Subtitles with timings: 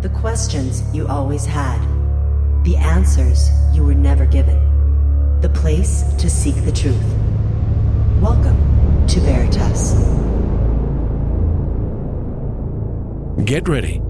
[0.00, 1.80] The questions you always had.
[2.62, 5.40] The answers you were never given.
[5.40, 7.02] The place to seek the truth.
[8.20, 8.56] Welcome
[9.08, 9.94] to Veritas.
[13.44, 14.00] Get ready.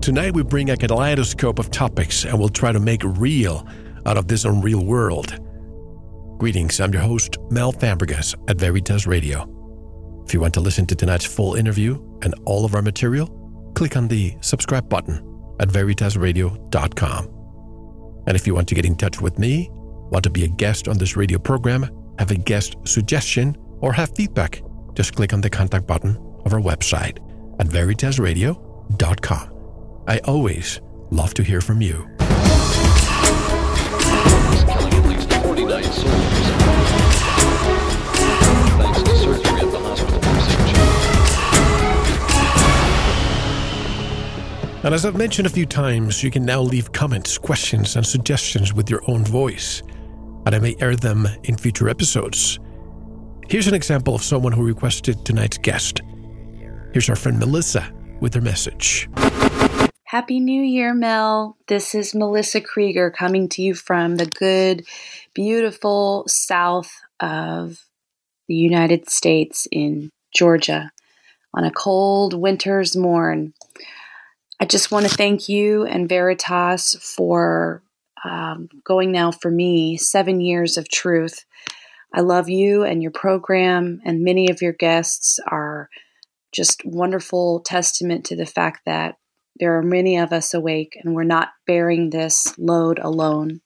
[0.00, 3.68] Tonight we bring a kaleidoscope of topics and we'll try to make real
[4.06, 5.38] out of this unreal world.
[6.38, 9.42] Greetings, I'm your host, Mel Fabregas at Veritas Radio.
[10.24, 13.45] If you want to listen to tonight's full interview and all of our material,
[13.76, 15.16] click on the subscribe button
[15.60, 17.24] at veritasradio.com.
[18.26, 19.68] And if you want to get in touch with me,
[20.10, 21.88] want to be a guest on this radio program,
[22.18, 24.62] have a guest suggestion, or have feedback,
[24.94, 27.18] just click on the contact button of our website
[27.60, 29.52] at veritasradio.com.
[30.08, 30.80] I always
[31.10, 32.08] love to hear from you.
[44.86, 48.72] And as I've mentioned a few times, you can now leave comments, questions, and suggestions
[48.72, 49.82] with your own voice,
[50.46, 52.60] and I may air them in future episodes.
[53.48, 56.02] Here's an example of someone who requested tonight's guest.
[56.92, 59.08] Here's our friend Melissa with her message.
[60.04, 61.56] Happy New Year, Mel.
[61.66, 64.86] This is Melissa Krieger coming to you from the good,
[65.34, 67.84] beautiful south of
[68.46, 70.92] the United States in Georgia
[71.52, 73.52] on a cold winter's morn.
[74.58, 77.82] I just want to thank you and Veritas for
[78.24, 81.44] um, going now for me seven years of truth.
[82.14, 85.90] I love you and your program, and many of your guests are
[86.52, 89.16] just wonderful testament to the fact that
[89.60, 93.60] there are many of us awake and we're not bearing this load alone.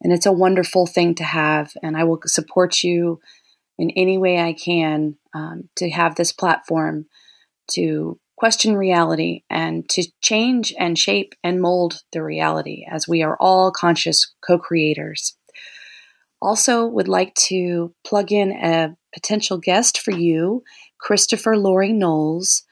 [0.00, 1.72] And it's a wonderful thing to have.
[1.82, 3.20] And I will support you
[3.78, 7.06] in any way I can um, to have this platform
[7.72, 13.36] to question reality and to change and shape and mold the reality as we are
[13.40, 15.36] all conscious co creators.
[16.42, 20.62] Also, would like to plug in a potential guest for you,
[21.00, 22.64] Christopher Loring Knowles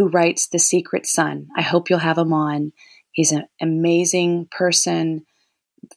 [0.00, 1.48] who writes The Secret Sun.
[1.56, 2.72] I hope you'll have him on.
[3.12, 5.26] He's an amazing person,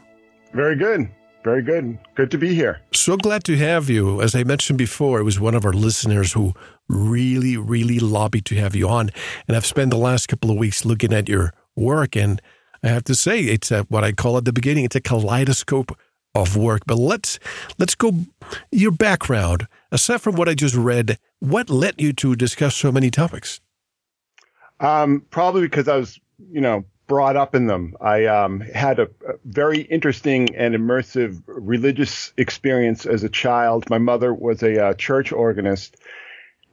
[0.52, 1.08] Very good.
[1.44, 1.98] Very good.
[2.14, 2.80] Good to be here.
[2.94, 4.22] So glad to have you.
[4.22, 6.54] As I mentioned before, it was one of our listeners who
[6.88, 9.10] really, really lobbied to have you on.
[9.48, 12.16] And I've spent the last couple of weeks looking at your work.
[12.16, 12.40] And
[12.82, 15.96] I have to say, it's a, what I call at the beginning, it's a kaleidoscope
[16.34, 16.82] of work.
[16.86, 17.38] But let's
[17.78, 18.12] let's go
[18.70, 19.68] your background.
[19.90, 23.60] Aside from what I just read, what led you to discuss so many topics?
[24.80, 26.18] Um, probably because I was,
[26.50, 27.94] you know, brought up in them.
[28.00, 33.88] I um, had a, a, very interesting and immersive religious experience as a child.
[33.90, 35.96] My mother was a uh, church organist,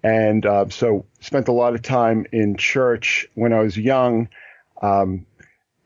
[0.01, 4.29] and uh, so spent a lot of time in church when I was young.
[4.81, 5.25] Um,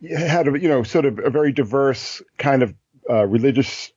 [0.09, 2.73] had a you know sort of a very diverse kind of
[3.09, 3.91] uh, religious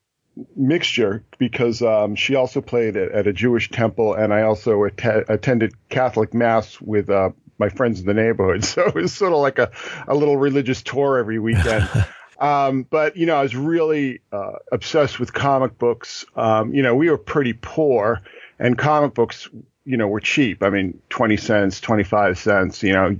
[0.55, 5.31] mixture because um, she also played at, at, a Jewish temple, and I also att-
[5.31, 8.65] attended Catholic mass with uh, my friends in the neighborhood.
[8.77, 9.71] So it was sort of like a,
[10.07, 11.89] a little religious tour every weekend.
[12.39, 16.25] um, but, you know, I was really uh, obsessed with comic books.
[16.35, 18.23] Um, you know, we were pretty poor
[18.59, 19.49] and comic books,
[19.85, 20.63] you know, were cheap.
[20.63, 23.15] I mean, 20 cents, 25 cents, you know,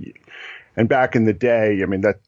[0.75, 2.19] and back in the day, I mean, that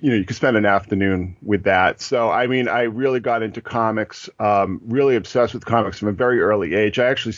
[0.00, 2.00] you know, you could spend an afternoon with that.
[2.00, 6.12] So, I mean, I really got into comics, um, really obsessed with comics from a
[6.12, 6.98] very early age.
[6.98, 7.34] I actually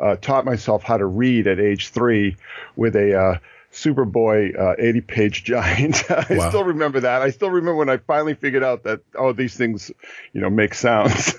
[0.00, 2.36] uh, taught myself how to read at age three
[2.76, 3.38] with a uh,
[3.72, 6.10] Superboy uh, 80 page giant.
[6.10, 6.48] I wow.
[6.48, 7.22] still remember that.
[7.22, 9.90] I still remember when I finally figured out that, oh, these things,
[10.32, 11.34] you know, make sounds.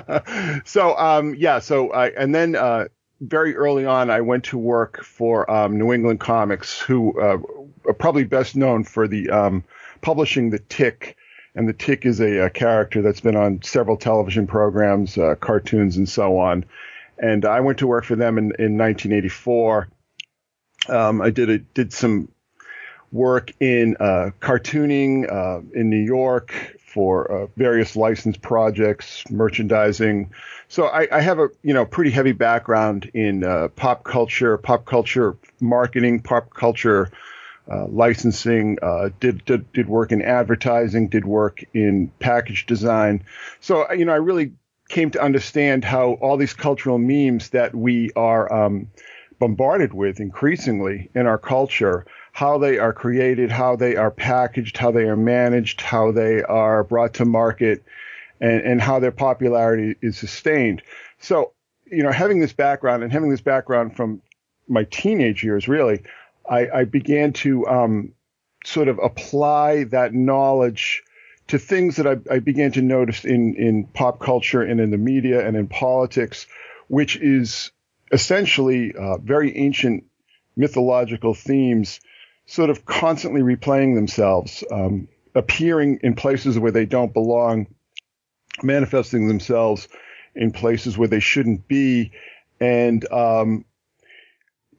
[0.64, 2.86] so, um, yeah, so I, and then, uh,
[3.20, 7.38] very early on, I went to work for um, New England Comics, who uh,
[7.86, 9.64] are probably best known for the um,
[10.00, 11.16] publishing the Tick,
[11.54, 15.96] and the Tick is a, a, character that's been on several television programs, uh, cartoons,
[15.96, 16.64] and so on.
[17.18, 19.88] And I went to work for them in, in 1984
[20.88, 22.28] um, I did a, did some
[23.10, 30.30] work in uh, cartooning uh, in New York for uh, various licensed projects, merchandising.
[30.68, 34.84] So I, I, have a you know pretty heavy background in uh, pop culture, pop
[34.84, 37.10] culture marketing, pop culture
[37.70, 38.78] uh, licensing.
[38.82, 43.24] Uh, did, did did work in advertising, did work in package design.
[43.60, 44.52] So you know I really
[44.88, 48.90] came to understand how all these cultural memes that we are um,
[49.38, 54.92] bombarded with increasingly in our culture how they are created, how they are packaged, how
[54.92, 57.82] they are managed, how they are brought to market,
[58.40, 60.82] and, and how their popularity is sustained.
[61.18, 61.52] So,
[61.86, 64.22] you know, having this background and having this background from
[64.68, 66.02] my teenage years, really,
[66.48, 68.12] I, I began to um,
[68.64, 71.02] sort of apply that knowledge
[71.48, 74.98] to things that I, I began to notice in, in pop culture and in the
[74.98, 76.46] media and in politics,
[76.88, 77.70] which is
[78.12, 80.04] essentially uh, very ancient
[80.56, 82.00] mythological themes
[82.46, 87.66] sort of constantly replaying themselves, um, appearing in places where they don't belong,
[88.62, 89.88] manifesting themselves
[90.34, 92.12] in places where they shouldn't be.
[92.60, 93.64] And, um,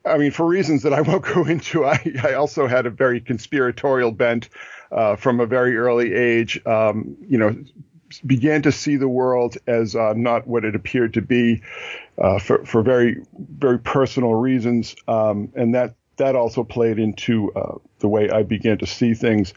[0.06, 3.22] I mean, for reasons that I won't go into, I, I also had a very
[3.22, 4.50] conspiratorial bent
[4.92, 6.66] uh, from a very early age.
[6.66, 7.56] Um, you know,
[8.26, 11.62] began to see the world as uh, not what it appeared to be
[12.18, 14.96] uh, for, for very, very personal reasons.
[15.08, 19.54] Um, and that, that also played into uh, the way I began to see things.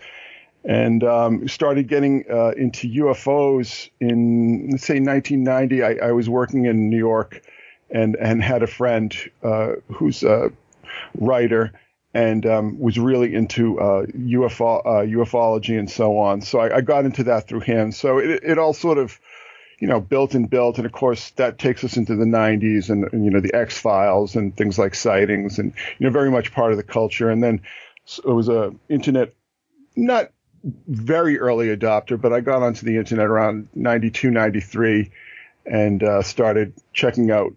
[0.64, 5.82] And um, started getting uh, into UFOs in, let's say, 1990.
[5.82, 7.42] I, I, was working in New York
[7.90, 9.12] and, and had a friend
[9.42, 10.52] uh, who's a
[11.16, 11.72] writer
[12.14, 16.42] and um, was really into uh, UFO, uh, ufology and so on.
[16.42, 17.92] So I, I, got into that through him.
[17.92, 19.18] So it, it all sort of,
[19.80, 20.76] you know, built and built.
[20.76, 23.78] And of course, that takes us into the 90s and, and, you know, the X
[23.78, 27.30] Files and things like sightings and, you know, very much part of the culture.
[27.30, 27.62] And then
[28.18, 29.34] it was a internet,
[29.96, 30.30] not
[30.88, 35.10] very early adopter, but I got onto the internet around 92, 93
[35.66, 37.54] and uh, started checking out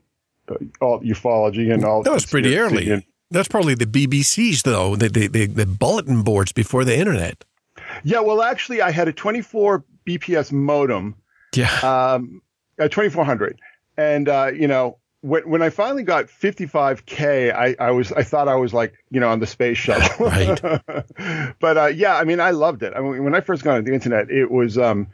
[0.82, 2.04] all ufology and all.
[2.04, 2.92] That was pretty early.
[2.92, 7.44] And, that's probably the BBSs, though, the, the, the, the bulletin boards before the internet.
[8.04, 11.16] Yeah, well, actually, I had a 24 BPS modem.
[11.56, 11.72] Yeah.
[11.80, 12.42] Um,
[12.78, 13.60] a 2400.
[13.98, 18.48] And, uh, you know, when, when I finally got 55K, I, I was, I thought
[18.48, 20.28] I was like, you know, on the space shuttle.
[20.28, 20.62] right.
[21.60, 22.94] but, uh, yeah, I mean, I loved it.
[22.96, 25.08] I mean, when I first got on the internet, it was, um,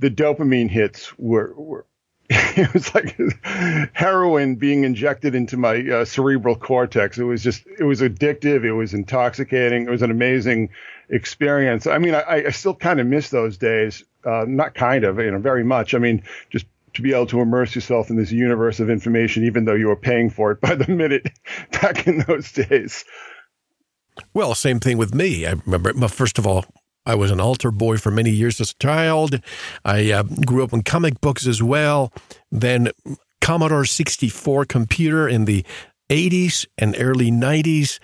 [0.00, 1.86] the dopamine hits were, were
[2.30, 3.16] it was like
[3.92, 7.18] heroin being injected into my uh, cerebral cortex.
[7.18, 8.64] It was just, it was addictive.
[8.64, 9.82] It was intoxicating.
[9.86, 10.70] It was an amazing
[11.08, 11.86] experience.
[11.86, 14.04] I mean, I, I still kind of miss those days.
[14.24, 15.94] Uh, not kind of, you know, very much.
[15.94, 19.64] I mean, just to be able to immerse yourself in this universe of information, even
[19.64, 21.28] though you were paying for it by the minute
[21.72, 23.04] back in those days.
[24.34, 25.46] Well, same thing with me.
[25.46, 26.64] I remember, first of all,
[27.06, 29.40] I was an altar boy for many years as a child.
[29.84, 32.12] I uh, grew up in comic books as well.
[32.52, 32.90] Then
[33.40, 35.64] Commodore 64 computer in the
[36.10, 37.98] 80s and early 90s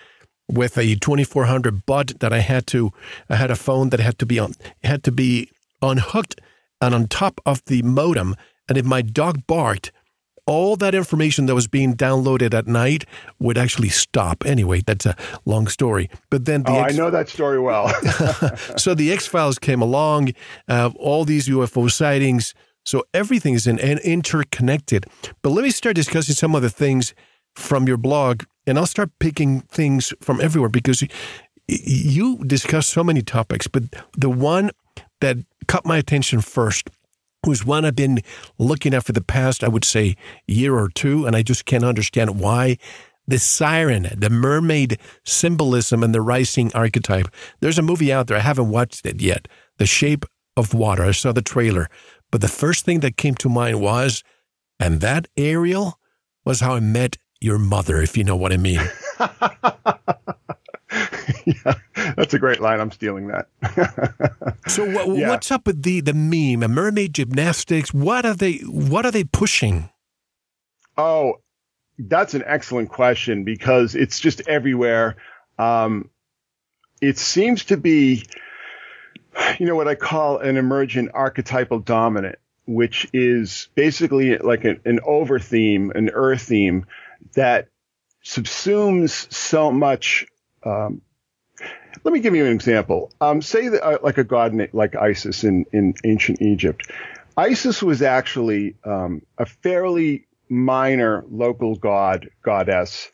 [0.49, 2.93] with a 2400 baud that I had to
[3.28, 5.50] I had a phone that had to be on had to be
[5.83, 6.40] unhooked
[6.81, 8.37] and on top of the modem
[8.68, 9.92] and if my dog barked
[10.46, 13.04] all that information that was being downloaded at night
[13.40, 14.46] would actually stop.
[14.46, 16.08] Anyway, that's a long story.
[16.30, 17.88] But then the oh, X- I know that story well.
[18.76, 20.30] so the X Files came along,
[20.68, 22.54] uh, all these UFO sightings.
[22.85, 25.06] So everything is in, in, interconnected.
[25.42, 27.14] But let me start discussing some of the things
[27.56, 31.02] from your blog, and I'll start picking things from everywhere because
[31.66, 33.66] you discuss so many topics.
[33.66, 33.85] But
[34.16, 34.70] the one
[35.20, 36.90] that caught my attention first
[37.47, 38.21] was one I've been
[38.59, 41.85] looking at for the past, I would say, year or two, and I just can't
[41.85, 42.79] understand why.
[43.29, 47.29] The siren, the mermaid symbolism, and the rising archetype.
[47.61, 49.49] There's a movie out there, I haven't watched it yet,
[49.79, 50.25] The Shape
[50.57, 51.05] of Water.
[51.05, 51.88] I saw the trailer.
[52.31, 54.23] But the first thing that came to mind was,
[54.79, 55.99] and that Ariel
[56.45, 58.81] was how I met your mother, if you know what I mean.
[61.47, 61.75] yeah,
[62.17, 62.81] that's a great line.
[62.81, 63.49] I'm stealing that.
[64.67, 65.29] so what, yeah.
[65.29, 66.71] what's up with the the meme?
[66.71, 67.95] Mermaid gymnastics.
[67.95, 68.59] What are they?
[68.59, 69.91] What are they pushing?
[70.99, 71.41] Oh,
[71.99, 75.17] that's an excellent question because it's just everywhere.
[75.59, 76.11] Um,
[77.00, 78.25] it seems to be,
[79.59, 85.00] you know, what I call an emergent archetypal dominant, which is basically like an, an
[85.05, 86.87] over theme, an earth theme
[87.35, 87.69] that
[88.25, 90.26] subsumes so much.
[90.65, 91.03] Um,
[92.05, 93.12] let me give you an example.
[93.21, 96.91] Um, say that, uh, like a god like Isis in, in ancient Egypt.
[97.37, 103.11] Isis was actually um, a fairly minor local god goddess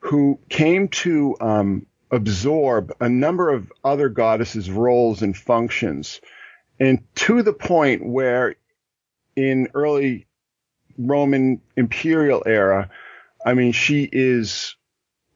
[0.00, 6.20] who came to um, absorb a number of other goddesses' roles and functions,
[6.78, 8.56] and to the point where,
[9.34, 10.26] in early
[10.98, 12.90] Roman imperial era,
[13.44, 14.76] I mean, she is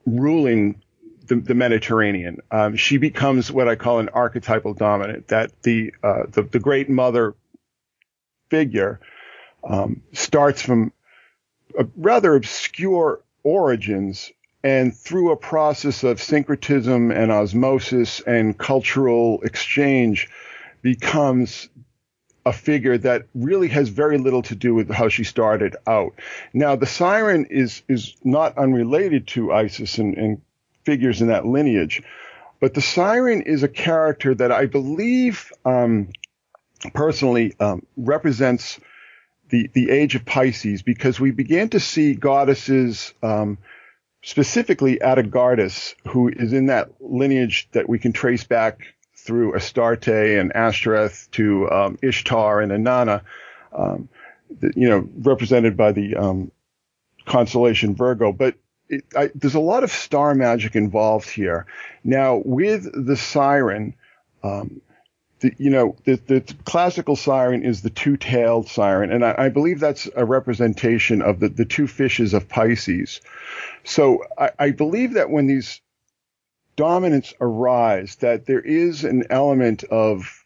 [0.07, 0.83] ruling
[1.31, 2.39] the, the Mediterranean.
[2.51, 5.29] Um, she becomes what I call an archetypal dominant.
[5.29, 7.35] That the uh, the, the, great mother
[8.51, 9.01] figure
[9.63, 10.93] um, starts from
[11.97, 14.33] rather obscure origins
[14.65, 20.29] and through a process of syncretism and osmosis and cultural exchange
[20.83, 21.69] becomes
[22.45, 26.13] a figure that really has very little to do with how she started out.
[26.53, 30.43] Now, the siren is is not unrelated to Isis and, and
[30.85, 32.03] figures in that lineage,
[32.61, 36.09] but the siren is a character that I believe um,
[36.95, 38.81] personally um, represents
[39.49, 43.15] the the age of Pisces because we began to see goddesses.
[43.23, 43.59] Um,
[44.23, 50.55] specifically Atargatis, who is in that lineage that we can trace back through Astarte and
[50.55, 53.23] Ashtoreth to um, Ishtar and Inanna,
[53.73, 54.09] um,
[54.75, 56.51] you know, represented by the um,
[57.27, 58.33] constellation Virgo.
[58.33, 58.57] But
[58.91, 61.67] it, I, there's a lot of star magic involved here.
[62.05, 63.95] Now, with the siren,
[64.43, 64.81] um,
[65.41, 69.81] the, you know, the, the, classical siren is the two-tailed siren, and I, I, believe
[69.81, 73.21] that's a representation of the, the two fishes of Pisces.
[73.85, 75.81] So I, I believe that when these
[76.77, 80.45] dominants arise, that there is an element of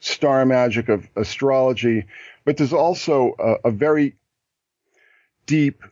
[0.00, 2.06] star magic, of astrology,
[2.44, 4.14] but there's also a, a very
[5.46, 5.82] deep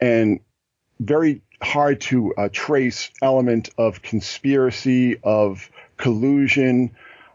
[0.00, 0.40] and
[1.00, 6.90] very hard to uh, trace element of conspiracy, of collusion,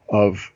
[0.10, 0.52] of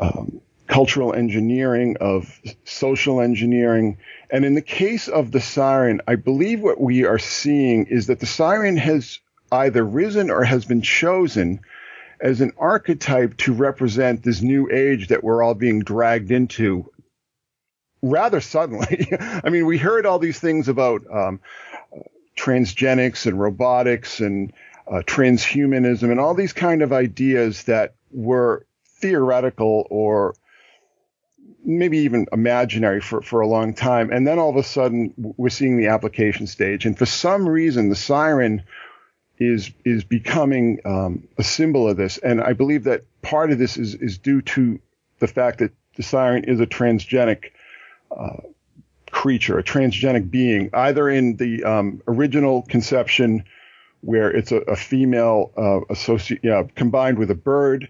[0.00, 3.98] um, cultural engineering, of social engineering.
[4.30, 8.20] And in the case of the siren, I believe what we are seeing is that
[8.20, 9.18] the siren has
[9.50, 11.60] either risen or has been chosen
[12.20, 16.90] as an archetype to represent this new age that we're all being dragged into
[18.02, 19.08] rather suddenly.
[19.20, 21.40] I mean, we heard all these things about um,
[22.38, 24.52] transgenics and robotics and
[24.86, 28.64] uh, transhumanism and all these kind of ideas that were
[29.00, 30.34] theoretical or
[31.64, 34.10] maybe even imaginary for, for a long time.
[34.10, 36.86] And then all of a sudden we're seeing the application stage.
[36.86, 38.62] And for some reason, the siren
[39.38, 42.18] is, is becoming um, a symbol of this.
[42.18, 44.80] And I believe that part of this is, is due to
[45.18, 47.50] the fact that the siren is a transgenic,
[48.16, 48.38] uh,
[49.10, 53.44] creature, a transgenic being, either in the um, original conception
[54.00, 57.88] where it's a, a female uh, associate, you know, combined with a bird,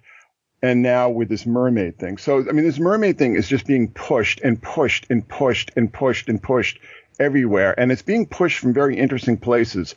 [0.62, 2.18] and now with this mermaid thing.
[2.18, 5.92] So, I mean, this mermaid thing is just being pushed and pushed and pushed and
[5.92, 6.80] pushed and pushed
[7.20, 7.78] everywhere.
[7.78, 9.94] And it's being pushed from very interesting places.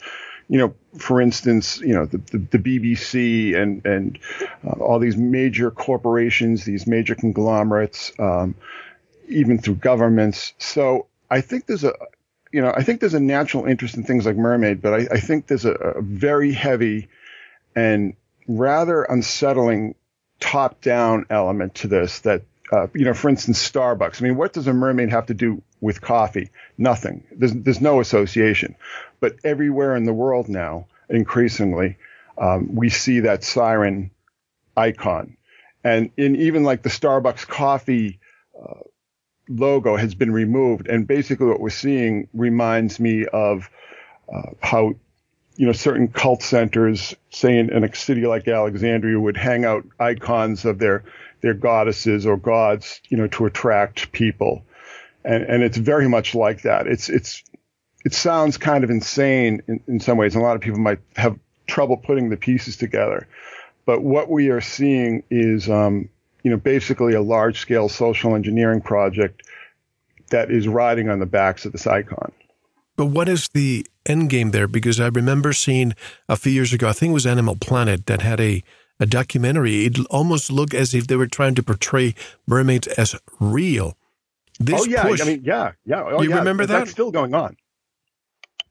[0.49, 4.19] You know, for instance, you know, the, the, the BBC and, and
[4.65, 8.55] uh, all these major corporations, these major conglomerates, um,
[9.29, 10.53] even through governments.
[10.57, 11.93] So I think there's a,
[12.51, 15.19] you know, I think there's a natural interest in things like mermaid, but I, I
[15.19, 17.07] think there's a, a very heavy
[17.73, 18.15] and
[18.47, 19.95] rather unsettling
[20.41, 24.21] top down element to this that, uh, you know, for instance, Starbucks.
[24.21, 26.50] I mean, what does a mermaid have to do with coffee?
[26.77, 27.23] Nothing.
[27.31, 28.75] There's, there's no association.
[29.21, 31.97] But everywhere in the world now, increasingly,
[32.38, 34.11] um, we see that siren
[34.75, 35.38] icon.
[35.83, 38.19] And in even like the Starbucks coffee
[38.61, 38.81] uh,
[39.60, 40.88] logo has been removed.
[40.88, 43.70] And basically what we're seeing reminds me of
[44.34, 44.93] uh, how
[45.55, 49.86] you know, certain cult centers, say in, in, a city like Alexandria, would hang out
[50.00, 51.03] icons of their
[51.41, 54.63] their goddesses or gods, you know, to attract people,
[55.24, 56.88] and and it's very much like that.
[56.88, 57.43] It's it's
[58.05, 60.36] it sounds kind of insane in, in some ways.
[60.36, 63.27] And a lot of people might have trouble putting the pieces together,
[63.86, 66.10] but what we are seeing is, um,
[66.43, 69.43] you know, basically a large scale social engineering project
[70.29, 72.31] that is riding on the backs of this icon.
[72.95, 74.67] But what is the end game there?
[74.67, 75.93] Because I remember seeing
[76.29, 78.63] a few years ago, I think it was Animal Planet, that had a,
[79.00, 82.13] a documentary, it almost looked as if they were trying to portray
[82.48, 83.98] mermaids as real.
[84.60, 86.03] This oh yeah, push, I mean, yeah, yeah.
[86.03, 86.38] Oh, You yeah.
[86.38, 86.79] remember that?
[86.79, 87.57] That's still going on.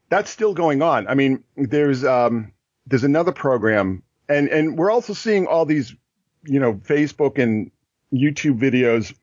[0.08, 1.08] That's still going on.
[1.08, 2.52] I mean, there's um,
[2.86, 5.94] there's another program, and and we're also seeing all these,
[6.44, 7.70] you know, Facebook and
[8.12, 9.14] YouTube videos.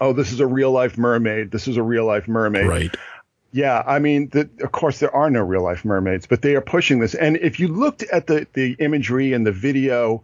[0.00, 1.50] Oh, this is a real life mermaid.
[1.50, 2.66] This is a real life mermaid.
[2.66, 2.94] right?
[3.50, 6.60] Yeah, I mean, the, of course, there are no real life mermaids, but they are
[6.60, 7.14] pushing this.
[7.14, 10.22] And if you looked at the, the imagery and the video,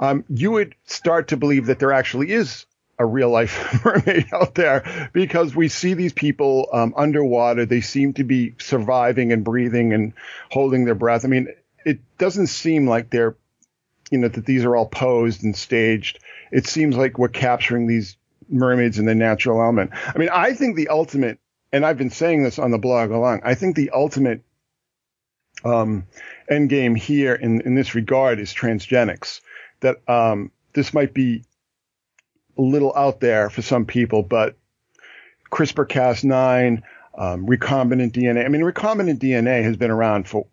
[0.00, 2.66] um, you would start to believe that there actually is
[2.98, 7.64] a real life mermaid out there because we see these people um, underwater.
[7.64, 10.12] They seem to be surviving and breathing and
[10.50, 11.24] holding their breath.
[11.24, 11.48] I mean,
[11.84, 13.36] it doesn't seem like they're,
[14.10, 16.20] you know, that these are all posed and staged.
[16.50, 18.16] It seems like we're capturing these
[18.48, 19.90] mermaids in their natural element.
[19.92, 21.38] I mean, I think the ultimate
[21.72, 23.42] and I've been saying this on the blog along.
[23.44, 24.42] I think the ultimate
[25.64, 26.06] um,
[26.48, 29.40] end game here in, in this regard is transgenics.
[29.80, 31.44] That um, this might be
[32.56, 34.56] a little out there for some people, but
[35.52, 36.82] CRISPR-Cas9,
[37.16, 38.44] um, recombinant DNA.
[38.44, 40.46] I mean, recombinant DNA has been around for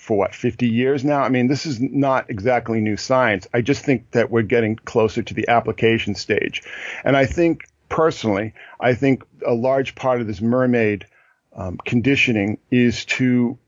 [0.00, 1.20] for what 50 years now.
[1.22, 3.46] I mean, this is not exactly new science.
[3.52, 6.62] I just think that we're getting closer to the application stage,
[7.04, 11.06] and I think personally, I think a large part of this mermaid
[11.54, 13.58] um, conditioning is to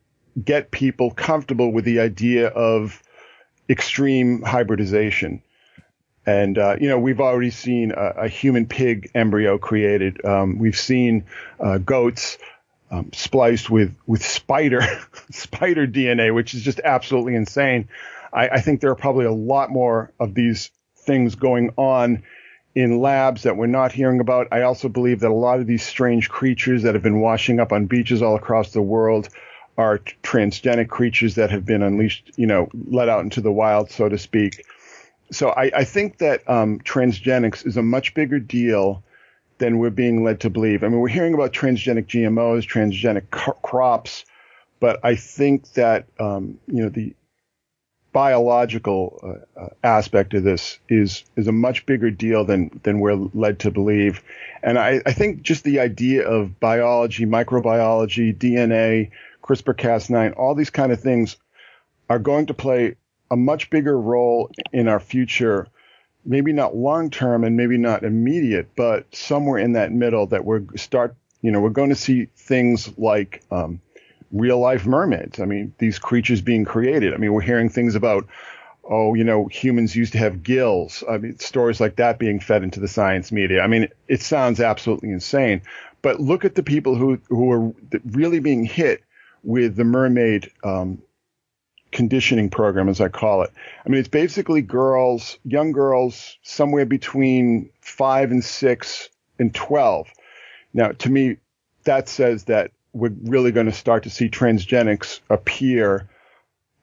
[0.43, 3.03] get people comfortable with the idea of
[3.69, 5.43] extreme hybridization.
[6.25, 10.25] And, uh, you know, we've already seen a, a human pig embryo created.
[10.25, 11.25] Um, we've seen
[11.59, 12.39] uh, goats
[12.93, 14.83] um, spliced with, with spider,
[15.31, 17.89] spider DNA, which is just absolutely insane.
[18.33, 22.23] I, I think there are probably a lot more of these things going on
[22.75, 24.49] in labs that we're not hearing about.
[24.53, 27.73] I also believe that a lot of these strange creatures that have been washing up
[27.73, 29.29] on beaches all across the world
[29.79, 34.09] are transgenic creatures that have been unleashed, you know, let out into the wild, so
[34.09, 34.67] to speak.
[35.31, 39.03] So I, I think that um, transgenics is a much bigger deal
[39.59, 40.83] than we're being led to believe.
[40.83, 43.31] I mean, we're hearing about transgenic GMOs, transgenic
[43.63, 44.25] crops,
[44.81, 47.15] but I think that um, you know the
[48.13, 53.15] biological uh, uh, aspect of this is is a much bigger deal than than we're
[53.15, 54.23] led to believe.
[54.63, 59.11] And I, I think just the idea of biology, microbiology, DNA,
[59.43, 61.37] CRISPR-Cas9, all these kind of things
[62.09, 62.97] are going to play
[63.31, 65.67] a much bigger role in our future.
[66.25, 70.63] Maybe not long term and maybe not immediate, but somewhere in that middle that we're
[70.77, 73.81] start, you know, we're going to see things like, um,
[74.33, 75.41] real life mermaids.
[75.41, 77.15] I mean, these creatures being created.
[77.15, 78.27] I mean, we're hearing things about,
[78.83, 81.05] oh, you know, humans used to have gills.
[81.09, 83.61] I mean, stories like that being fed into the science media.
[83.61, 85.63] I mean, it sounds absolutely insane.
[86.01, 87.73] But look at the people who who are
[88.05, 89.05] really being hit
[89.45, 91.03] with the mermaid um,
[91.93, 93.51] conditioning program, as I call it.
[93.85, 100.09] I mean, it's basically girls, young girls, somewhere between five and six and twelve.
[100.75, 101.37] Now, to me,
[101.85, 106.09] that says that we're really going to start to see transgenics appear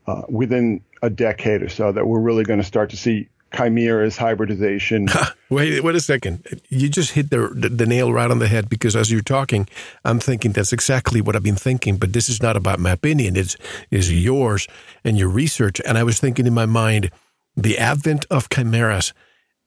[0.08, 1.92] uh, within a decade or so.
[1.92, 5.08] That we're really going to start to see chimeras, hybridization.
[5.50, 6.46] Wait, wait a second.
[6.70, 9.68] You just hit the, the the nail right on the head because as you're talking,
[10.06, 11.98] I'm thinking that's exactly what I've been thinking.
[11.98, 13.58] But this is not about my opinion; it's
[13.90, 14.68] is yours
[15.04, 15.82] and your research.
[15.88, 17.10] And I was thinking in my mind,
[17.56, 19.12] the advent of chimeras.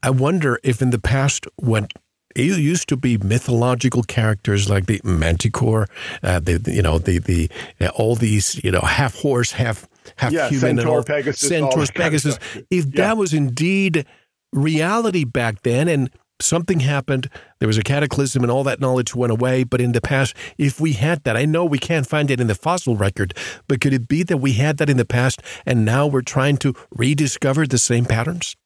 [0.04, 1.88] I wonder if in the past, when
[2.34, 5.88] it used to be mythological characters like the Manticore,
[6.22, 10.32] uh, the you know the the uh, all these you know half horse, half half
[10.32, 13.06] Yeah, human, and all, Pegasus, all Centaurs, that kind of If Yeah.
[13.06, 14.06] that was indeed
[14.52, 16.10] reality back then, and
[16.40, 17.28] something happened,
[17.60, 19.64] there was a cataclysm, and all that knowledge went away.
[19.64, 22.48] But in the past, if we had that, I know we can't find it in
[22.48, 23.34] the fossil record,
[23.68, 26.56] but could it be that we had that in the past, and now we're trying
[26.58, 28.56] to rediscover the same patterns?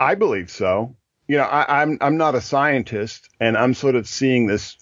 [0.00, 0.96] I believe so.
[1.28, 4.76] You know, I, I'm I'm not a scientist, and I'm sort of seeing this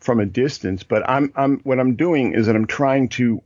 [0.00, 0.82] from a distance.
[0.82, 3.40] But I'm I'm what I'm doing is that I'm trying to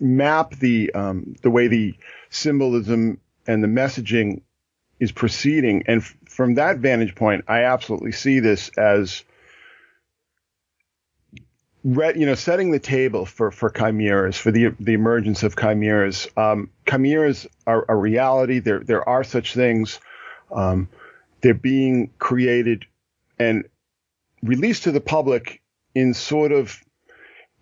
[0.00, 1.94] map the um, the way the
[2.30, 4.42] symbolism and the messaging
[5.00, 9.24] is proceeding, and f- from that vantage point, I absolutely see this as
[11.84, 16.28] re- you know, setting the table for, for chimeras, for the the emergence of chimeras.
[16.36, 18.60] Um, chimeras are a reality.
[18.60, 20.00] There there are such things.
[20.50, 20.88] Um,
[21.40, 22.86] they're being created
[23.38, 23.64] and
[24.42, 25.60] released to the public
[25.94, 26.78] in sort of,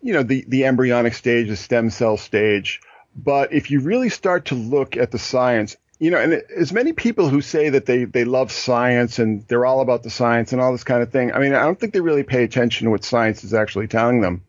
[0.01, 2.81] you know, the the embryonic stage, the stem cell stage.
[3.15, 6.93] But if you really start to look at the science, you know, and as many
[6.93, 10.61] people who say that they, they love science and they're all about the science and
[10.61, 12.91] all this kind of thing, I mean, I don't think they really pay attention to
[12.91, 14.43] what science is actually telling them.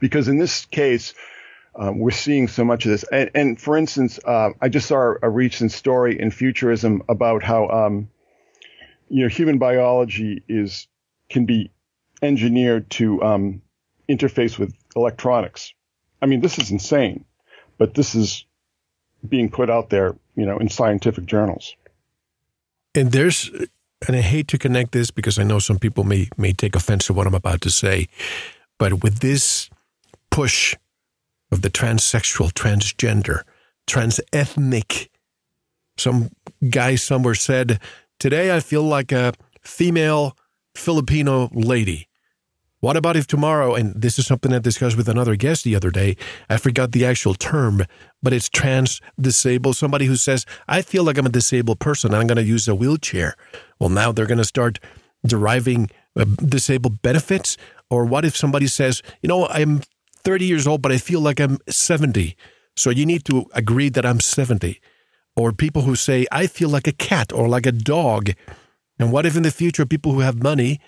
[0.00, 1.14] Because in this case,
[1.76, 3.04] um, we're seeing so much of this.
[3.04, 7.68] And, and for instance, uh, I just saw a recent story in Futurism about how
[7.68, 8.08] um,
[9.08, 10.88] you know human biology is
[11.28, 11.70] can be
[12.22, 13.62] engineered to um,
[14.08, 15.72] interface with electronics.
[16.22, 17.24] I mean, this is insane,
[17.78, 18.44] but this is
[19.28, 21.74] being put out there, you know, in scientific journals.
[22.94, 23.50] And there's,
[24.06, 27.06] and I hate to connect this because I know some people may may take offense
[27.06, 28.08] to what I'm about to say,
[28.78, 29.70] but with this
[30.30, 30.76] push
[31.50, 33.42] of the transsexual, transgender,
[33.86, 35.10] transethnic,
[35.96, 36.30] some
[36.70, 37.80] guy somewhere said,
[38.18, 40.36] "Today I feel like a female
[40.74, 42.08] Filipino lady."
[42.84, 45.90] What about if tomorrow, and this is something I discussed with another guest the other
[45.90, 46.18] day,
[46.50, 47.80] I forgot the actual term,
[48.22, 52.26] but it's trans disabled, somebody who says, I feel like I'm a disabled person, I'm
[52.26, 53.36] going to use a wheelchair.
[53.78, 54.80] Well, now they're going to start
[55.26, 57.56] deriving uh, disabled benefits.
[57.88, 59.80] Or what if somebody says, you know, I'm
[60.22, 62.36] 30 years old, but I feel like I'm 70.
[62.76, 64.78] So you need to agree that I'm 70.
[65.36, 68.32] Or people who say, I feel like a cat or like a dog.
[68.98, 70.80] And what if in the future people who have money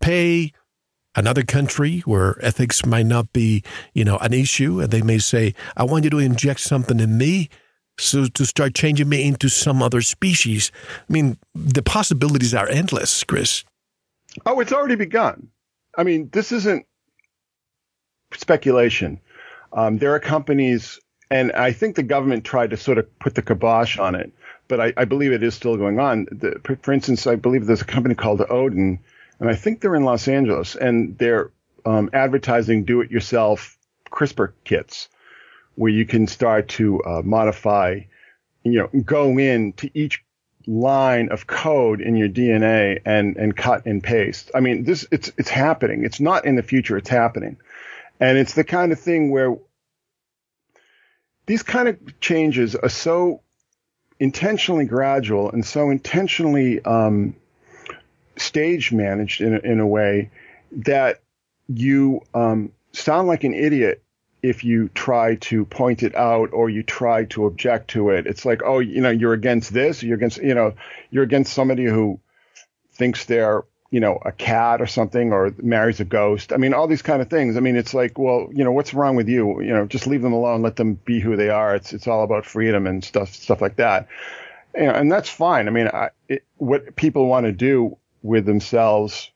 [0.00, 0.52] pay
[1.14, 3.62] another country where ethics might not be,
[3.94, 7.18] you know, an issue, and they may say, "I want you to inject something in
[7.18, 7.48] me."
[7.98, 10.72] So to start changing me into some other species,
[11.08, 13.64] I mean, the possibilities are endless, Chris.
[14.46, 15.48] Oh, it's already begun.
[15.96, 16.86] I mean, this isn't
[18.32, 19.20] speculation.
[19.74, 20.98] Um, there are companies,
[21.30, 24.32] and I think the government tried to sort of put the kibosh on it,
[24.68, 26.26] but I, I believe it is still going on.
[26.30, 28.98] The, for instance, I believe there's a company called Odin
[29.42, 31.50] and I think they're in Los Angeles, and they're
[31.84, 33.76] um, advertising do-it-yourself
[34.08, 35.08] CRISPR kits,
[35.74, 38.02] where you can start to uh, modify,
[38.62, 40.24] you know, go in to each
[40.68, 44.52] line of code in your DNA and and cut and paste.
[44.54, 46.04] I mean, this it's it's happening.
[46.04, 46.96] It's not in the future.
[46.96, 47.56] It's happening,
[48.20, 49.56] and it's the kind of thing where
[51.46, 53.42] these kind of changes are so
[54.20, 57.34] intentionally gradual and so intentionally um,
[58.36, 60.30] stage managed in a, in a way
[60.72, 61.20] that
[61.68, 64.02] you um, sound like an idiot
[64.42, 68.26] if you try to point it out or you try to object to it.
[68.26, 70.74] It's like, oh, you know, you're against this, you're against, you know,
[71.10, 72.18] you're against somebody who
[72.92, 76.52] thinks they're, you know, a cat or something or marries a ghost.
[76.52, 77.56] I mean, all these kind of things.
[77.56, 79.60] I mean, it's like, well, you know, what's wrong with you?
[79.60, 81.76] You know, just leave them alone, let them be who they are.
[81.76, 84.08] It's it's all about freedom and stuff stuff like that.
[84.74, 85.68] You know, and that's fine.
[85.68, 89.30] I mean, I, it, what people want to do with themselves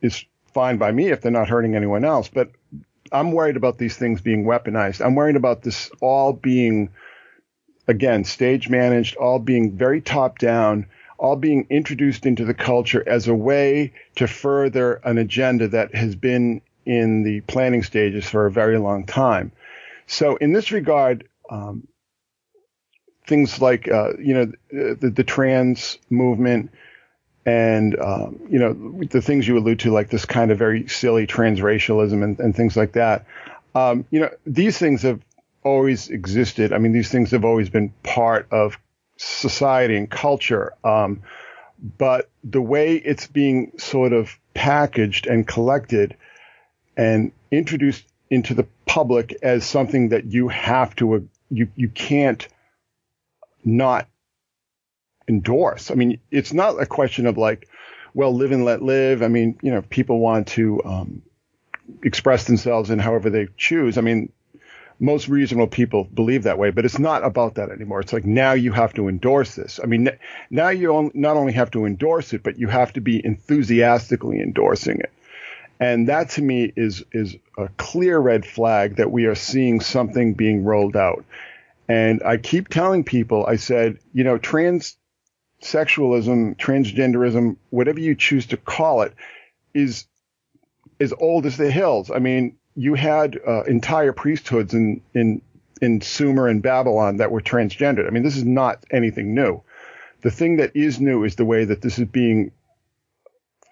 [0.00, 2.28] is fine by me if they're not hurting anyone else.
[2.28, 2.50] But
[3.12, 5.04] I'm worried about these things being weaponized.
[5.04, 6.90] I'm worried about this all being,
[7.88, 10.86] again, stage managed, all being very top down,
[11.18, 16.14] all being introduced into the culture as a way to further an agenda that has
[16.14, 19.52] been in the planning stages for a very long time.
[20.06, 21.88] So in this regard, um,
[23.26, 26.70] things like, uh, you know, the, the trans movement,
[27.46, 28.72] and um, you know
[29.08, 32.76] the things you allude to, like this kind of very silly transracialism and, and things
[32.76, 33.24] like that.
[33.74, 35.20] Um, you know, these things have
[35.62, 36.72] always existed.
[36.72, 38.78] I mean, these things have always been part of
[39.16, 40.72] society and culture.
[40.84, 41.22] Um,
[41.98, 46.16] but the way it's being sort of packaged and collected
[46.96, 52.48] and introduced into the public as something that you have to you you can't
[53.64, 54.08] not
[55.28, 55.90] endorse.
[55.90, 57.68] I mean, it's not a question of like,
[58.14, 59.22] well, live and let live.
[59.22, 61.22] I mean, you know, people want to um,
[62.02, 63.98] express themselves in however they choose.
[63.98, 64.32] I mean,
[64.98, 68.00] most reasonable people believe that way, but it's not about that anymore.
[68.00, 69.78] It's like now you have to endorse this.
[69.82, 70.08] I mean,
[70.50, 75.00] now you not only have to endorse it, but you have to be enthusiastically endorsing
[75.00, 75.12] it.
[75.78, 80.32] And that to me is is a clear red flag that we are seeing something
[80.32, 81.24] being rolled out.
[81.88, 84.96] And I keep telling people, I said, you know, trans
[85.66, 89.14] sexualism, transgenderism, whatever you choose to call it,
[89.74, 90.06] is
[91.00, 92.10] as old as the hills.
[92.10, 95.42] I mean, you had uh, entire priesthoods in in
[95.82, 98.06] in Sumer and Babylon that were transgendered.
[98.06, 99.62] I mean, this is not anything new.
[100.22, 102.52] The thing that is new is the way that this is being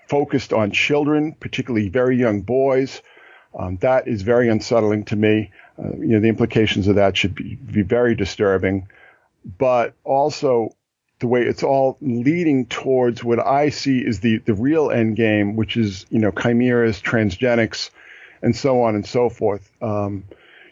[0.09, 3.01] focused on children, particularly very young boys.
[3.59, 5.51] Um, that is very unsettling to me.
[5.79, 8.89] Uh, you know, the implications of that should be, be very disturbing.
[9.59, 10.77] But also,
[11.21, 15.57] the way it's all leading towards what I see is the, the real end game,
[15.57, 17.91] which is, you know, chimeras, transgenics,
[18.43, 19.71] and so on and so forth.
[19.81, 20.25] Um,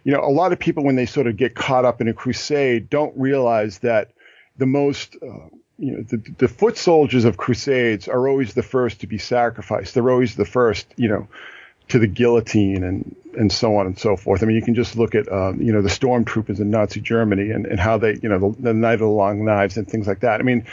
[0.04, 2.12] you know, a lot of people, when they sort of get caught up in a
[2.12, 4.10] crusade, don't realize that
[4.56, 9.00] the most, uh, you know, the, the foot soldiers of crusades are always the first
[9.00, 9.94] to be sacrificed.
[9.94, 11.28] They're always the first, you know,
[11.88, 14.42] to the guillotine and and so on and so forth.
[14.42, 17.50] I mean, you can just look at um, you know the stormtroopers in Nazi Germany
[17.50, 20.06] and, and how they you know the, the night of the long knives and things
[20.06, 20.40] like that.
[20.40, 20.66] I mean,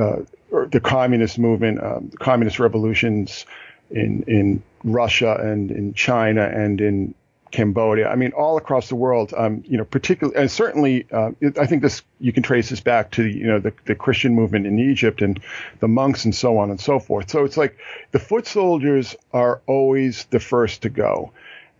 [0.00, 0.16] uh,
[0.50, 3.46] the communist movement, um, the communist revolutions
[3.90, 7.14] in in Russia and in China and in
[7.56, 8.06] Cambodia.
[8.06, 9.32] I mean, all across the world.
[9.34, 13.12] Um, you know, particularly and certainly, uh, I think this you can trace this back
[13.12, 15.40] to you know the, the Christian movement in Egypt and
[15.80, 17.30] the monks and so on and so forth.
[17.30, 17.78] So it's like
[18.12, 21.32] the foot soldiers are always the first to go,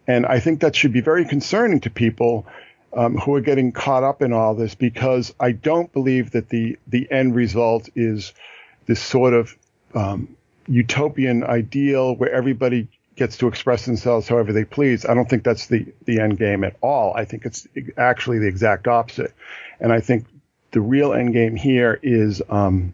[0.06, 2.46] and I think that should be very concerning to people.
[2.92, 6.78] Um, who are getting caught up in all this because I don't believe that the
[6.86, 8.32] the end result is
[8.86, 9.54] this sort of
[9.92, 10.34] um,
[10.66, 15.04] utopian ideal where everybody gets to express themselves however they please.
[15.06, 17.14] I don't think that's the, the end game at all.
[17.14, 19.34] I think it's actually the exact opposite.
[19.80, 20.26] And I think
[20.70, 22.92] the real end game here is um,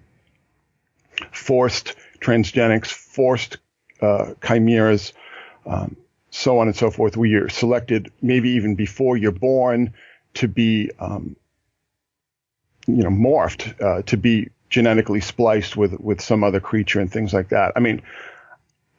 [1.32, 3.58] forced transgenics, forced
[4.00, 5.12] uh, chimeras,
[5.66, 5.96] um,
[6.30, 9.92] so on and so forth, where you're selected maybe even before you're born
[10.34, 11.36] to be, um,
[12.86, 17.34] you know, morphed, uh, to be genetically spliced with, with some other creature and things
[17.34, 17.72] like that.
[17.76, 18.02] I mean,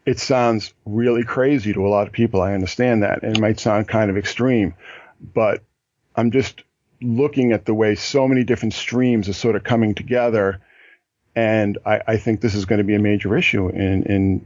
[0.06, 2.42] it sounds really crazy to a lot of people.
[2.42, 3.24] I understand that.
[3.24, 4.74] And it might sound kind of extreme,
[5.22, 5.62] but
[6.16, 6.64] I'm just
[7.02, 10.62] looking at the way so many different streams are sort of coming together.
[11.36, 14.46] And I, I think this is going to be a major issue in, in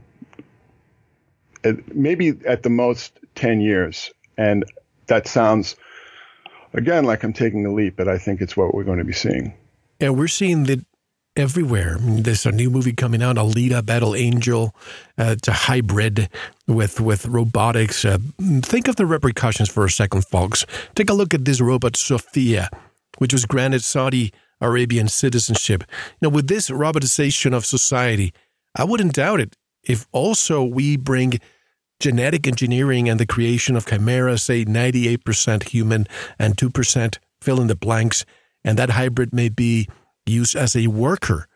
[1.92, 4.10] maybe at the most 10 years.
[4.36, 4.64] And
[5.06, 5.76] that sounds,
[6.72, 9.12] again, like I'm taking a leap, but I think it's what we're going to be
[9.12, 9.54] seeing.
[10.00, 10.84] And we're seeing that
[11.38, 11.96] everywhere.
[12.00, 14.74] There's a new movie coming out, Alita Battle Angel.
[15.18, 16.28] Uh, it's a hybrid
[16.66, 18.04] with with robotics.
[18.04, 18.18] Uh,
[18.62, 20.66] think of the repercussions for a second, folks.
[20.94, 22.68] Take a look at this robot, Sophia,
[23.18, 25.84] which was granted Saudi Arabian citizenship.
[26.20, 28.32] Know, with this robotization of society,
[28.74, 31.38] I wouldn't doubt it if also we bring
[32.00, 36.06] genetic engineering and the creation of chimeras, say 98% human
[36.38, 38.24] and 2% fill in the blanks,
[38.64, 39.88] and that hybrid may be
[40.28, 41.46] used as a worker